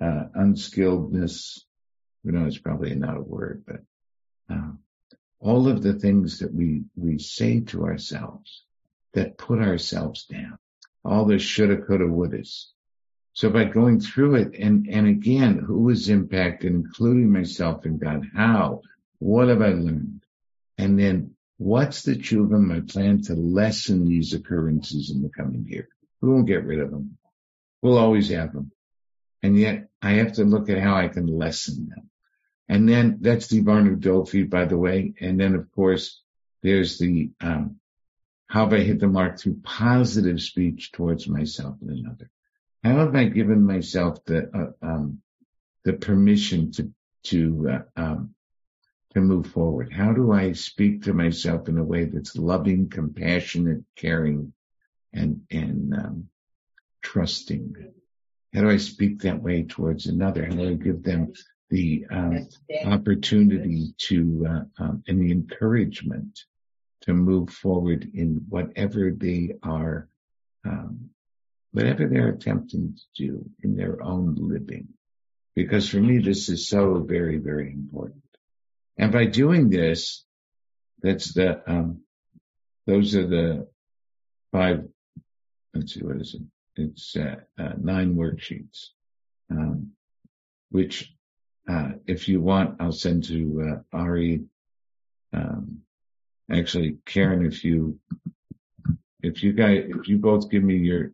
uh, 0.00 0.24
unskilledness. 0.36 1.60
You 2.24 2.32
know, 2.32 2.46
it's 2.46 2.58
probably 2.58 2.94
not 2.94 3.16
a 3.16 3.22
word, 3.22 3.64
but 3.66 3.82
um, 4.50 4.80
all 5.38 5.68
of 5.68 5.82
the 5.82 5.94
things 5.94 6.40
that 6.40 6.52
we 6.52 6.82
we 6.96 7.18
say 7.18 7.60
to 7.60 7.84
ourselves 7.84 8.64
that 9.14 9.38
put 9.38 9.60
ourselves 9.60 10.24
down, 10.24 10.58
all 11.04 11.24
the 11.24 11.38
shoulda, 11.38 11.78
coulda, 11.78 12.04
wouldas. 12.04 12.66
So 13.32 13.50
by 13.50 13.64
going 13.64 14.00
through 14.00 14.36
it, 14.36 14.54
and 14.54 14.86
and 14.88 15.06
again, 15.06 15.58
who 15.58 15.84
was 15.84 16.08
impacted, 16.08 16.72
including 16.72 17.30
myself 17.30 17.84
and 17.84 18.00
God? 18.00 18.26
How? 18.34 18.82
What 19.18 19.48
have 19.48 19.62
I 19.62 19.68
learned? 19.68 20.22
And 20.78 20.98
then 20.98 21.35
what's 21.58 22.02
the 22.02 22.14
tshuva, 22.14 22.60
my 22.60 22.80
plan 22.80 23.22
to 23.22 23.34
lessen 23.34 24.06
these 24.06 24.34
occurrences 24.34 25.10
in 25.10 25.22
the 25.22 25.30
coming 25.30 25.66
year? 25.68 25.88
We 26.20 26.30
won't 26.30 26.46
get 26.46 26.64
rid 26.64 26.80
of 26.80 26.90
them. 26.90 27.18
We'll 27.82 27.98
always 27.98 28.30
have 28.30 28.52
them. 28.52 28.72
And 29.42 29.58
yet 29.58 29.88
I 30.02 30.12
have 30.12 30.34
to 30.34 30.44
look 30.44 30.68
at 30.70 30.78
how 30.78 30.96
I 30.96 31.08
can 31.08 31.26
lessen 31.26 31.88
them. 31.88 32.10
And 32.68 32.88
then 32.88 33.18
that's 33.20 33.46
the 33.46 33.62
Dibarnu 33.62 34.00
Dofi, 34.00 34.48
by 34.48 34.64
the 34.64 34.78
way. 34.78 35.14
And 35.20 35.38
then 35.38 35.54
of 35.54 35.70
course 35.72 36.22
there's 36.62 36.98
the, 36.98 37.30
um, 37.40 37.78
how 38.48 38.64
have 38.64 38.72
I 38.72 38.82
hit 38.82 38.98
the 38.98 39.08
mark 39.08 39.38
through 39.38 39.60
positive 39.62 40.40
speech 40.40 40.92
towards 40.92 41.28
myself 41.28 41.76
and 41.80 41.90
another? 41.90 42.30
how 42.86 42.98
have 42.98 43.16
I 43.16 43.24
given 43.24 43.64
myself 43.64 44.24
the 44.24 44.48
uh, 44.54 44.86
um, 44.86 45.20
the 45.84 45.94
permission 45.94 46.72
to 46.72 46.92
to 47.24 47.68
uh, 47.70 48.00
um, 48.00 48.34
to 49.16 49.22
move 49.22 49.46
forward? 49.46 49.90
How 49.90 50.12
do 50.12 50.32
I 50.32 50.52
speak 50.52 51.04
to 51.04 51.14
myself 51.14 51.70
in 51.70 51.78
a 51.78 51.84
way 51.84 52.04
that's 52.04 52.36
loving, 52.36 52.90
compassionate, 52.90 53.82
caring, 53.96 54.52
and 55.14 55.40
and 55.50 55.94
um, 55.94 56.28
trusting? 57.02 57.74
How 58.52 58.60
do 58.60 58.70
I 58.70 58.76
speak 58.76 59.20
that 59.20 59.42
way 59.42 59.62
towards 59.62 60.04
another? 60.04 60.44
How 60.44 60.52
do 60.52 60.68
I 60.68 60.74
give 60.74 61.02
them 61.02 61.32
the 61.70 62.04
um, 62.10 62.48
opportunity 62.84 63.94
to 64.08 64.46
uh, 64.48 64.82
um, 64.82 65.02
and 65.08 65.20
the 65.22 65.32
encouragement 65.32 66.38
to 67.02 67.14
move 67.14 67.48
forward 67.48 68.10
in 68.12 68.44
whatever 68.50 69.10
they 69.10 69.52
are, 69.62 70.08
um, 70.66 71.08
whatever 71.72 72.06
they're 72.06 72.28
attempting 72.28 72.94
to 72.96 73.24
do 73.24 73.50
in 73.62 73.76
their 73.76 74.02
own 74.02 74.34
living. 74.34 74.88
Because 75.54 75.88
for 75.88 76.00
me, 76.00 76.18
this 76.18 76.50
is 76.50 76.68
so 76.68 76.98
very, 76.98 77.38
very 77.38 77.72
important. 77.72 78.22
And 78.98 79.12
by 79.12 79.26
doing 79.26 79.68
this, 79.68 80.24
that's 81.02 81.34
the, 81.34 81.62
um, 81.70 82.00
those 82.86 83.14
are 83.14 83.26
the 83.26 83.68
five, 84.52 84.84
let's 85.74 85.94
see, 85.94 86.00
what 86.00 86.16
is 86.16 86.34
it? 86.34 86.42
It's 86.82 87.16
uh, 87.16 87.36
uh, 87.58 87.72
nine 87.78 88.14
worksheets, 88.14 88.88
um, 89.50 89.92
which, 90.70 91.12
uh, 91.68 91.90
if 92.06 92.28
you 92.28 92.40
want, 92.40 92.80
I'll 92.80 92.92
send 92.92 93.24
to 93.24 93.82
uh, 93.92 93.96
Ari, 93.96 94.44
um, 95.32 95.82
Actually, 96.50 96.98
Karen, 97.04 97.44
if 97.44 97.64
you, 97.64 97.98
if 99.20 99.42
you 99.42 99.52
guys, 99.52 99.84
if 99.88 100.08
you 100.08 100.18
both 100.18 100.48
give 100.48 100.62
me 100.62 100.76
your, 100.76 101.10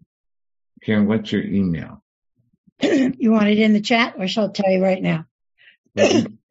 Karen, 0.82 1.06
what's 1.06 1.32
your 1.32 1.42
email? 1.42 2.02
you 2.82 3.32
want 3.32 3.48
it 3.48 3.58
in 3.58 3.72
the 3.72 3.80
chat 3.80 4.14
or 4.18 4.28
shall 4.28 4.50
I 4.50 4.52
tell 4.52 4.70
you 4.70 4.82
right 4.82 5.02
now? 5.02 5.26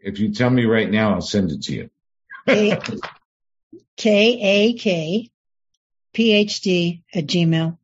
If 0.04 0.20
you 0.20 0.34
tell 0.34 0.50
me 0.50 0.66
right 0.66 0.90
now, 0.90 1.14
I'll 1.14 1.22
send 1.22 1.52
it 1.52 1.64
to 1.64 1.74
you. 1.74 1.90
K 3.98 4.40
A 4.42 4.74
K 4.74 5.32
PhD 6.14 7.04
at 7.14 7.26
Gmail. 7.26 7.78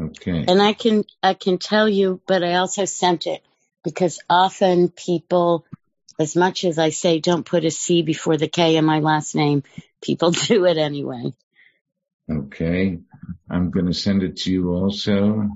Okay. 0.00 0.44
And 0.46 0.60
I 0.62 0.72
can, 0.74 1.04
I 1.22 1.34
can 1.34 1.58
tell 1.58 1.88
you, 1.88 2.20
but 2.26 2.44
I 2.44 2.54
also 2.54 2.84
sent 2.84 3.26
it 3.26 3.42
because 3.82 4.18
often 4.28 4.90
people 4.90 5.64
as 6.18 6.36
much 6.36 6.64
as 6.64 6.78
I 6.78 6.90
say 6.90 7.18
don't 7.18 7.44
put 7.44 7.64
a 7.64 7.70
C 7.70 8.02
before 8.02 8.36
the 8.36 8.48
K 8.48 8.76
in 8.76 8.84
my 8.84 9.00
last 9.00 9.34
name, 9.34 9.62
people 10.02 10.30
do 10.32 10.64
it 10.66 10.78
anyway. 10.78 11.32
Okay. 12.30 12.98
I'm 13.48 13.70
going 13.70 13.86
to 13.86 13.94
send 13.94 14.22
it 14.22 14.38
to 14.38 14.52
you 14.52 14.70
also. 14.70 15.48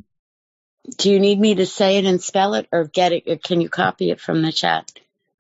Do 0.97 1.11
you 1.11 1.21
need 1.21 1.39
me 1.39 1.57
to 1.57 1.67
say 1.67 1.99
it 1.99 2.05
and 2.05 2.23
spell 2.23 2.55
it 2.55 2.69
or 2.73 2.85
get 2.85 3.13
it? 3.13 3.25
Or 3.27 3.37
can 3.37 3.61
you 3.61 3.69
copy 3.69 4.11
it 4.11 4.21
from 4.21 4.43
the 4.43 4.53
chat? 4.53 4.91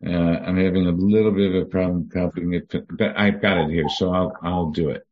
Uh, 0.04 0.10
I'm 0.10 0.56
having 0.56 0.86
a 0.86 0.92
little 0.92 1.32
bit 1.32 1.54
of 1.54 1.62
a 1.62 1.66
problem 1.66 2.08
copying 2.08 2.54
it, 2.54 2.72
but 2.90 3.18
I've 3.18 3.42
got 3.42 3.58
it 3.58 3.70
here, 3.70 3.88
so 3.88 4.12
I'll, 4.12 4.32
I'll 4.42 4.70
do 4.70 4.90
it. 4.90 5.06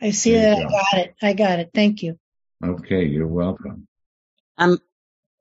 I 0.00 0.10
see 0.10 0.32
there 0.32 0.56
that. 0.56 0.66
I 0.66 0.70
got 0.70 1.00
it. 1.00 1.14
I 1.22 1.32
got 1.32 1.58
it. 1.60 1.70
Thank 1.72 2.02
you. 2.02 2.18
Okay. 2.62 3.04
You're 3.04 3.26
welcome. 3.26 3.86
Um, 4.58 4.78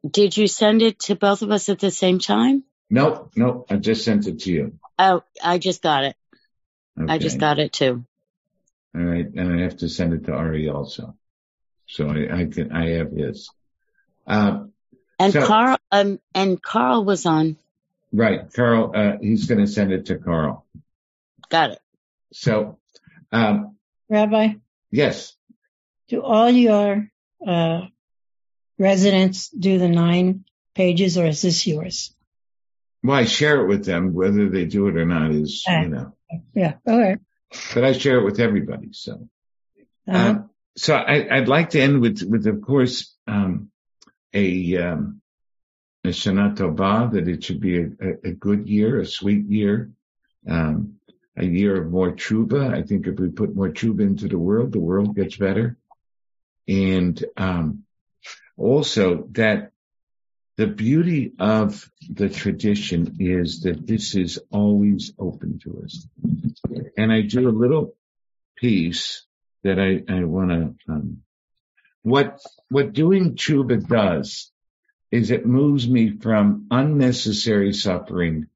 did 0.10 0.38
you 0.38 0.48
send 0.48 0.82
it 0.82 1.00
to 1.00 1.16
both 1.16 1.42
of 1.42 1.52
us 1.52 1.68
at 1.68 1.80
the 1.80 1.92
same 1.92 2.20
time? 2.20 2.64
Nope, 2.90 3.32
nope. 3.36 3.68
I 3.70 3.78
just 3.78 4.06
sent 4.06 4.28
it 4.28 4.40
to 4.42 4.52
you. 4.52 4.80
Oh, 4.98 5.24
I 5.44 5.58
just 5.58 5.82
got 5.82 6.06
it. 6.06 6.16
Okay. 7.00 7.12
I 7.12 7.18
just 7.18 7.38
got 7.38 7.60
it 7.60 7.74
too. 7.74 8.06
All 8.96 9.02
right, 9.02 9.26
and 9.26 9.60
I 9.60 9.64
have 9.64 9.78
to 9.78 9.90
send 9.90 10.14
it 10.14 10.26
to 10.26 10.34
Ari 10.34 10.70
also. 10.70 11.16
So 11.88 12.10
I, 12.10 12.42
I 12.42 12.46
can, 12.46 12.72
I 12.72 12.92
have 12.92 13.12
his. 13.12 13.50
Uh, 14.26 14.66
and 15.20 15.34
so, 15.34 15.46
Carl, 15.46 15.78
um, 15.92 16.20
and 16.34 16.62
Carl 16.62 17.04
was 17.04 17.26
on. 17.26 17.58
Right, 18.16 18.52
Carl. 18.54 18.92
Uh, 18.96 19.18
he's 19.22 19.46
going 19.46 19.60
to 19.60 19.68
send 19.68 19.92
it 19.92 20.06
to 20.06 20.18
Carl. 20.18 20.66
Got 21.50 21.72
it. 21.72 21.80
So, 22.32 22.80
um, 23.32 23.76
Rabbi. 24.10 24.54
Yes. 24.90 25.36
Do 26.08 26.22
all 26.22 26.50
your 26.50 27.10
uh, 27.46 27.82
residents 28.80 29.50
do 29.50 29.80
the 29.80 29.90
nine 29.90 30.46
pages, 30.76 31.18
or 31.18 31.26
is 31.26 31.42
this 31.42 31.68
yours? 31.68 32.16
Well, 33.04 33.18
I 33.18 33.26
share 33.26 33.62
it 33.62 33.68
with 33.68 33.84
them, 33.84 34.14
whether 34.14 34.50
they 34.50 34.64
do 34.64 34.88
it 34.88 34.96
or 34.96 35.06
not 35.06 35.32
is, 35.32 35.66
uh, 35.70 35.82
you 35.82 35.90
know. 35.90 36.16
Yeah. 36.54 36.76
Okay. 36.88 37.18
But 37.74 37.84
I 37.84 37.92
share 37.92 38.20
it 38.20 38.24
with 38.24 38.40
everybody. 38.40 38.90
So, 38.94 39.28
uh-huh. 40.08 40.18
uh, 40.18 40.36
so 40.78 40.96
I, 40.96 41.40
would 41.40 41.50
like 41.50 41.72
to 41.72 41.82
end 41.82 42.00
with, 42.00 42.24
with 42.24 42.48
of 42.48 42.62
course, 42.62 43.14
um, 43.28 43.72
a, 44.34 44.78
um, 44.78 45.22
a 45.25 45.25
That 47.12 47.28
it 47.28 47.44
should 47.44 47.60
be 47.60 47.80
a, 47.80 47.86
a, 48.02 48.30
a, 48.30 48.32
good 48.32 48.68
year, 48.68 49.00
a 49.00 49.06
sweet 49.06 49.46
year, 49.46 49.92
um, 50.48 50.96
a 51.38 51.46
year 51.46 51.82
of 51.82 51.92
more 51.92 52.12
tshuva. 52.12 52.74
I 52.74 52.84
think 52.84 53.08
if 53.08 53.20
we 53.20 53.30
put 53.30 53.56
more 53.56 53.70
tshuva 53.70 54.02
into 54.02 54.28
the 54.28 54.38
world, 54.38 54.72
the 54.72 54.80
world 54.80 55.16
gets 55.16 55.38
better. 55.38 55.78
And, 56.68 57.24
um, 57.38 57.84
also 58.58 59.28
that 59.32 59.72
the 60.58 60.68
beauty 60.68 61.34
of 61.38 61.90
the 62.10 62.30
tradition 62.30 63.18
is 63.20 63.62
that 63.62 63.86
this 63.86 64.16
is 64.16 64.40
always 64.52 65.12
open 65.20 65.60
to 65.64 65.84
us. 65.84 66.08
And 66.98 67.12
I 67.12 67.22
do 67.22 67.50
a 67.50 67.52
little 67.52 67.94
piece 68.56 69.26
that 69.64 69.80
I, 69.80 70.04
I 70.12 70.24
want 70.24 70.50
to, 70.52 70.94
um, 70.94 71.24
what, 72.04 72.40
what 72.70 72.94
doing 72.94 73.36
tshuva 73.36 73.86
does 73.86 74.52
is 75.16 75.32
it 75.32 75.46
moves 75.46 75.88
me 75.88 76.10
from 76.10 76.68
unnecessary 76.70 77.72
suffering 77.72 78.48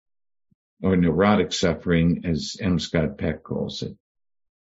or 0.84 0.98
neurotic 0.98 1.54
suffering, 1.54 2.24
as 2.26 2.58
M. 2.60 2.80
Scott 2.80 3.18
Peck 3.18 3.44
calls 3.44 3.82
it, 3.82 3.96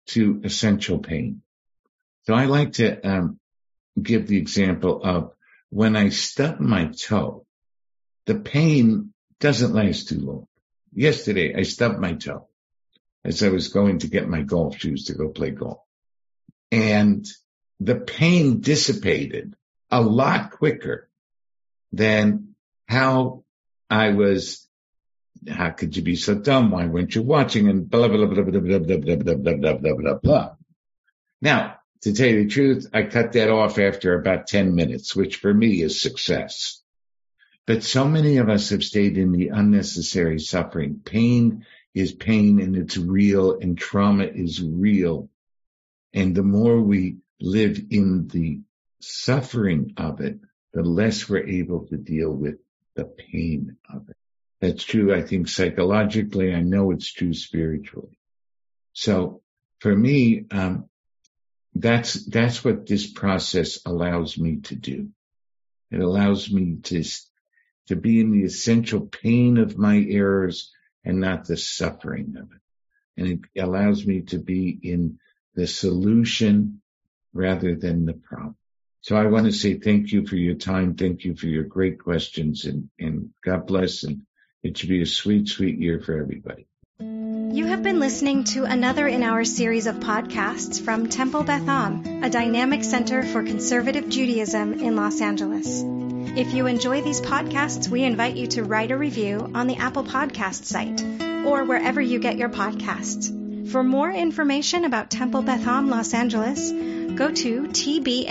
to 0.07 0.39
essential 0.45 0.99
pain. 0.99 1.41
So 2.23 2.33
I 2.33 2.45
like 2.45 2.73
to 2.73 3.05
um, 3.05 3.37
give 4.01 4.27
the 4.27 4.37
example 4.37 5.01
of 5.03 5.33
when 5.71 5.97
I 5.97 6.07
stub 6.07 6.61
my 6.61 6.85
toe, 6.85 7.45
the 8.27 8.35
pain 8.35 9.13
doesn't 9.41 9.73
last 9.73 10.07
too 10.07 10.19
long. 10.19 10.47
Yesterday, 10.93 11.53
I 11.53 11.63
stubbed 11.63 11.99
my 11.99 12.13
toe 12.13 12.47
as 13.25 13.43
I 13.43 13.49
was 13.49 13.67
going 13.67 13.99
to 13.99 14.07
get 14.07 14.29
my 14.29 14.41
golf 14.41 14.77
shoes 14.77 15.05
to 15.05 15.15
go 15.15 15.29
play 15.29 15.51
golf. 15.51 15.79
And 16.71 17.25
the 17.81 17.95
pain 17.95 18.61
dissipated 18.61 19.55
a 19.91 19.99
lot 19.99 20.51
quicker 20.51 21.09
than 21.93 22.55
how 22.87 23.43
I 23.89 24.09
was. 24.09 24.67
How 25.47 25.71
could 25.71 25.95
you 25.95 26.03
be 26.03 26.15
so 26.15 26.35
dumb? 26.35 26.71
Why 26.71 26.85
weren't 26.85 27.15
you 27.15 27.21
watching? 27.21 27.67
And 27.67 27.89
blah, 27.89 28.07
blah, 28.07 28.25
blah, 28.25 28.43
blah, 28.43 28.59
blah, 28.59 28.79
blah, 28.79 28.97
blah, 28.97 28.97
blah, 28.97 29.35
blah, 29.35 29.53
blah, 29.55 29.73
blah, 29.73 29.93
blah, 29.93 30.13
blah. 30.15 30.55
Now, 31.41 31.77
to 32.03 32.13
tell 32.13 32.27
you 32.27 32.43
the 32.43 32.49
truth, 32.49 32.87
I 32.93 33.03
cut 33.03 33.33
that 33.33 33.49
off 33.49 33.77
after 33.77 34.17
about 34.17 34.47
10 34.47 34.75
minutes, 34.75 35.15
which 35.15 35.37
for 35.37 35.53
me 35.53 35.81
is 35.81 36.01
success. 36.01 36.81
But 37.65 37.83
so 37.83 38.05
many 38.05 38.37
of 38.37 38.49
us 38.49 38.69
have 38.69 38.83
stayed 38.83 39.17
in 39.17 39.31
the 39.31 39.49
unnecessary 39.49 40.39
suffering. 40.39 41.01
Pain 41.03 41.65
is 41.93 42.11
pain 42.11 42.59
and 42.59 42.75
it's 42.75 42.97
real 42.97 43.59
and 43.59 43.77
trauma 43.77 44.25
is 44.25 44.61
real. 44.61 45.29
And 46.13 46.35
the 46.35 46.43
more 46.43 46.81
we 46.81 47.17
live 47.39 47.79
in 47.89 48.27
the 48.27 48.61
suffering 48.99 49.93
of 49.97 50.21
it, 50.21 50.39
the 50.73 50.83
less 50.83 51.29
we're 51.29 51.47
able 51.47 51.85
to 51.87 51.97
deal 51.97 52.31
with 52.31 52.55
the 52.95 53.05
pain 53.05 53.77
of 53.91 54.09
it. 54.09 54.15
That's 54.59 54.83
true, 54.83 55.13
I 55.13 55.21
think, 55.21 55.47
psychologically. 55.47 56.53
I 56.53 56.61
know 56.61 56.91
it's 56.91 57.11
true 57.11 57.33
spiritually. 57.33 58.17
So 58.93 59.41
for 59.79 59.95
me, 59.95 60.45
um, 60.51 60.89
that's, 61.75 62.13
that's 62.25 62.63
what 62.63 62.85
this 62.85 63.11
process 63.11 63.79
allows 63.85 64.37
me 64.37 64.57
to 64.61 64.75
do. 64.75 65.09
It 65.91 65.99
allows 65.99 66.51
me 66.51 66.77
to, 66.83 67.03
to 67.87 67.95
be 67.95 68.19
in 68.19 68.31
the 68.31 68.45
essential 68.45 69.01
pain 69.01 69.57
of 69.57 69.77
my 69.77 69.97
errors 69.97 70.71
and 71.03 71.19
not 71.19 71.45
the 71.45 71.57
suffering 71.57 72.35
of 72.37 72.49
it. 72.51 72.61
And 73.17 73.27
it 73.27 73.61
allows 73.61 74.05
me 74.05 74.21
to 74.21 74.39
be 74.39 74.79
in 74.81 75.19
the 75.55 75.67
solution 75.67 76.81
rather 77.33 77.75
than 77.75 78.05
the 78.05 78.13
problem. 78.13 78.55
So 79.03 79.17
I 79.17 79.25
want 79.25 79.47
to 79.47 79.51
say 79.51 79.73
thank 79.73 80.13
you 80.13 80.25
for 80.25 80.37
your 80.37 80.55
time. 80.55 80.95
Thank 80.95 81.25
you 81.25 81.35
for 81.35 81.47
your 81.47 81.65
great 81.65 81.99
questions 81.99 82.63
and, 82.63 82.89
and 82.97 83.31
God 83.43 83.67
bless. 83.67 84.03
And 84.03 84.21
it 84.63 84.77
should 84.77 84.87
be 84.87 85.01
a 85.01 85.05
sweet, 85.05 85.49
sweet 85.49 85.77
year 85.77 85.99
for 85.99 86.17
everybody. 86.17 86.67
You 87.01 87.65
have 87.65 87.83
been 87.83 87.99
listening 87.99 88.45
to 88.45 88.63
another 88.63 89.05
in 89.05 89.21
our 89.21 89.43
series 89.43 89.87
of 89.87 89.97
podcasts 89.97 90.81
from 90.81 91.09
Temple 91.09 91.43
Beth 91.43 91.67
Am, 91.67 92.23
a 92.23 92.29
dynamic 92.29 92.85
center 92.85 93.23
for 93.23 93.43
conservative 93.43 94.07
Judaism 94.07 94.79
in 94.79 94.95
Los 94.95 95.19
Angeles. 95.19 95.83
If 96.37 96.53
you 96.53 96.67
enjoy 96.67 97.01
these 97.01 97.19
podcasts, 97.19 97.89
we 97.89 98.03
invite 98.03 98.37
you 98.37 98.47
to 98.47 98.63
write 98.63 98.91
a 98.91 98.97
review 98.97 99.51
on 99.53 99.67
the 99.67 99.75
Apple 99.75 100.05
Podcast 100.05 100.63
site 100.63 101.03
or 101.45 101.65
wherever 101.65 101.99
you 101.99 102.19
get 102.19 102.37
your 102.37 102.49
podcasts. 102.49 103.69
For 103.69 103.83
more 103.83 104.11
information 104.11 104.85
about 104.85 105.11
Temple 105.11 105.41
Beth 105.41 105.67
Am 105.67 105.89
Los 105.89 106.13
Angeles, 106.13 106.71
go 107.15 107.31
to 107.31 107.63
tbala.org. 107.67 108.21